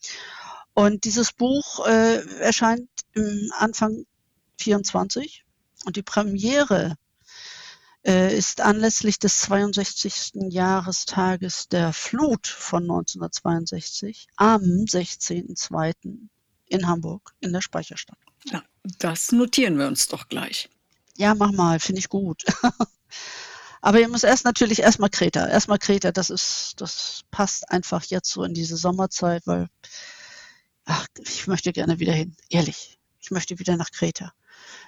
Und 0.74 1.04
dieses 1.04 1.34
Buch 1.34 1.86
äh, 1.86 2.16
erscheint 2.40 2.90
im 3.14 3.52
Anfang 3.60 4.08
24 4.58 5.46
und 5.86 5.96
die 5.98 6.02
Premiere 6.02 6.96
äh, 8.04 8.36
ist 8.36 8.62
anlässlich 8.62 9.20
des 9.20 9.40
62. 9.42 10.32
Jahrestages 10.50 11.68
der 11.68 11.94
Flut 11.94 12.48
von 12.48 12.82
1962 12.86 14.30
am 14.36 14.64
16.02. 14.64 15.94
in 16.70 16.88
Hamburg 16.88 17.36
in 17.40 17.54
der 17.54 17.62
Speicherstadt. 17.62 18.25
Das 19.00 19.32
notieren 19.32 19.78
wir 19.78 19.88
uns 19.88 20.08
doch 20.08 20.28
gleich. 20.28 20.70
Ja, 21.18 21.34
mach 21.36 21.52
mal, 21.52 21.80
finde 21.80 22.00
ich 22.00 22.10
gut. 22.10 22.44
Aber 23.82 24.00
ihr 24.00 24.10
müsst 24.10 24.24
erst 24.24 24.46
natürlich 24.46 24.80
erstmal 24.80 25.10
Kreta. 25.10 25.48
Erstmal 25.48 25.78
Kreta, 25.78 26.12
das 26.12 26.30
ist, 26.30 26.74
das 26.78 27.22
passt 27.32 27.70
einfach 27.70 28.04
jetzt 28.06 28.30
so 28.32 28.44
in 28.44 28.54
diese 28.54 28.78
Sommerzeit, 28.78 29.44
weil 29.46 29.70
ach, 30.86 31.08
ich 31.20 31.48
möchte 31.48 31.72
gerne 31.72 32.00
wieder 32.00 32.14
hin, 32.14 32.36
ehrlich. 32.50 33.00
Ich 33.22 33.32
möchte 33.32 33.60
wieder 33.60 33.78
nach 33.78 33.92
Kreta. 33.92 34.34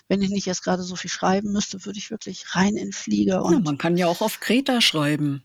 Wenn 0.07 0.21
ich 0.21 0.29
nicht 0.29 0.45
jetzt 0.45 0.63
gerade 0.63 0.83
so 0.83 0.95
viel 0.95 1.09
schreiben 1.09 1.51
müsste, 1.51 1.85
würde 1.85 1.99
ich 1.99 2.11
wirklich 2.11 2.55
rein 2.55 2.75
in 2.75 2.91
Flieger. 2.91 3.43
Und 3.43 3.53
ja, 3.53 3.59
man 3.59 3.77
kann 3.77 3.97
ja 3.97 4.07
auch 4.07 4.21
auf 4.21 4.39
Kreta 4.39 4.81
schreiben. 4.81 5.43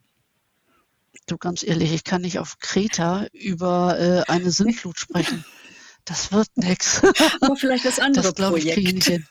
Du, 1.26 1.36
ganz 1.36 1.62
ehrlich, 1.62 1.92
ich 1.92 2.04
kann 2.04 2.22
nicht 2.22 2.38
auf 2.38 2.58
Kreta 2.58 3.26
über 3.32 3.98
äh, 3.98 4.30
eine 4.30 4.50
Sintflut 4.50 4.98
sprechen. 4.98 5.44
Das 6.04 6.32
wird 6.32 6.48
nichts. 6.56 7.02
Aber 7.40 7.56
vielleicht 7.56 7.84
das 7.84 7.98
andere 7.98 8.32
das, 8.32 8.48
Projekt. 8.50 8.78
Ich, 8.78 8.86
ich 8.86 8.94
nicht 8.94 9.06
hin. 9.06 9.26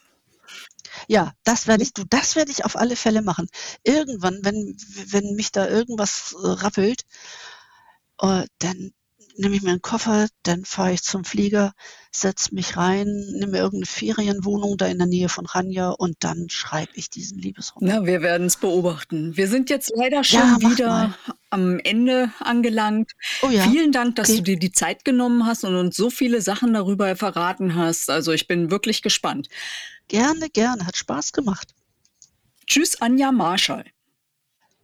Ja, 1.07 1.33
das 1.43 1.67
werde 1.67 1.83
ich, 1.83 1.93
du, 1.93 2.03
das 2.05 2.35
werde 2.35 2.51
ich 2.51 2.65
auf 2.65 2.75
alle 2.75 2.95
Fälle 2.95 3.21
machen. 3.21 3.47
Irgendwann, 3.83 4.39
wenn, 4.43 4.77
wenn 5.07 5.35
mich 5.35 5.51
da 5.51 5.67
irgendwas 5.67 6.35
äh, 6.41 6.47
rappelt, 6.47 7.03
äh, 8.21 8.45
dann, 8.59 8.93
nehme 9.41 9.55
ich 9.55 9.61
mir 9.61 9.71
einen 9.71 9.81
Koffer, 9.81 10.27
dann 10.43 10.63
fahre 10.63 10.93
ich 10.93 11.03
zum 11.03 11.25
Flieger, 11.25 11.73
setze 12.11 12.53
mich 12.55 12.77
rein, 12.77 13.07
nehme 13.33 13.53
mir 13.53 13.57
irgendeine 13.57 13.87
Ferienwohnung 13.87 14.77
da 14.77 14.85
in 14.85 14.97
der 14.97 15.07
Nähe 15.07 15.29
von 15.29 15.45
Ranja 15.45 15.89
und 15.89 16.17
dann 16.19 16.49
schreibe 16.49 16.91
ich 16.95 17.09
diesen 17.09 17.39
Liebesroman. 17.39 17.89
Na, 17.89 18.05
wir 18.05 18.21
werden 18.21 18.47
es 18.47 18.57
beobachten. 18.57 19.35
Wir 19.35 19.47
sind 19.47 19.69
jetzt 19.69 19.91
leider 19.95 20.23
schon 20.23 20.39
ja, 20.39 20.69
wieder 20.69 20.87
mal. 20.87 21.15
am 21.49 21.79
Ende 21.79 22.31
angelangt. 22.39 23.11
Oh 23.41 23.49
ja. 23.49 23.63
Vielen 23.63 23.91
Dank, 23.91 24.15
dass 24.15 24.29
okay. 24.29 24.37
du 24.37 24.43
dir 24.43 24.59
die 24.59 24.71
Zeit 24.71 25.03
genommen 25.03 25.45
hast 25.45 25.63
und 25.63 25.75
uns 25.75 25.97
so 25.97 26.09
viele 26.09 26.41
Sachen 26.41 26.73
darüber 26.73 27.15
verraten 27.15 27.75
hast. 27.75 28.09
Also 28.09 28.31
ich 28.31 28.47
bin 28.47 28.71
wirklich 28.71 29.01
gespannt. 29.01 29.49
Gerne, 30.07 30.49
gerne. 30.49 30.85
Hat 30.85 30.95
Spaß 30.95 31.33
gemacht. 31.33 31.73
Tschüss, 32.67 33.01
Anja 33.01 33.31
Marschall. 33.31 33.85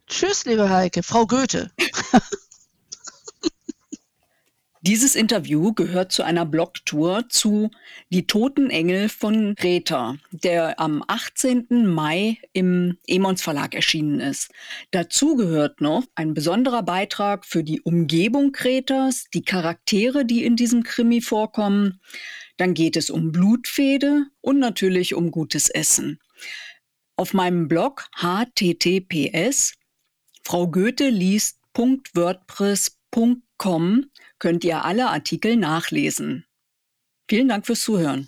Tschüss, 0.08 0.46
liebe 0.46 0.70
Heike. 0.70 1.04
Frau 1.04 1.26
Goethe. 1.26 1.72
Dieses 4.88 5.16
Interview 5.18 5.74
gehört 5.74 6.14
zu 6.14 6.24
einer 6.24 6.46
Blogtour 6.46 7.28
zu 7.28 7.70
Die 8.10 8.26
Toten 8.26 8.70
Engel 8.70 9.10
von 9.10 9.54
Greta, 9.56 10.16
der 10.32 10.80
am 10.80 11.04
18. 11.06 11.86
Mai 11.86 12.38
im 12.54 12.98
Emons 13.06 13.42
Verlag 13.42 13.76
erschienen 13.76 14.22
ist. 14.22 14.50
Dazu 14.92 15.36
gehört 15.36 15.82
noch 15.82 16.06
ein 16.16 16.34
besonderer 16.34 16.84
Beitrag 16.84 17.46
für 17.46 17.66
die 17.66 17.82
Umgebung 17.82 18.54
Kretas, 18.54 19.26
die 19.34 19.42
Charaktere, 19.42 20.24
die 20.24 20.46
in 20.46 20.56
diesem 20.56 20.84
Krimi 20.84 21.20
vorkommen. 21.20 22.00
Dann 22.56 22.74
geht 22.74 22.96
es 22.96 23.10
um 23.10 23.34
Blutfede 23.34 24.28
und 24.40 24.58
natürlich 24.58 25.16
um 25.16 25.32
gutes 25.32 25.68
Essen. 25.68 26.22
Auf 27.18 27.34
meinem 27.34 27.68
Blog 27.68 28.06
https 28.16 29.74
Frau 30.44 30.72
Goethe 30.72 31.10
liest.wordpress.com 31.10 34.06
könnt 34.40 34.64
ihr 34.64 34.86
alle 34.86 35.10
Artikel 35.10 35.56
nachlesen. 35.56 36.46
Vielen 37.30 37.50
Dank 37.50 37.66
fürs 37.66 37.82
Zuhören. 37.82 38.28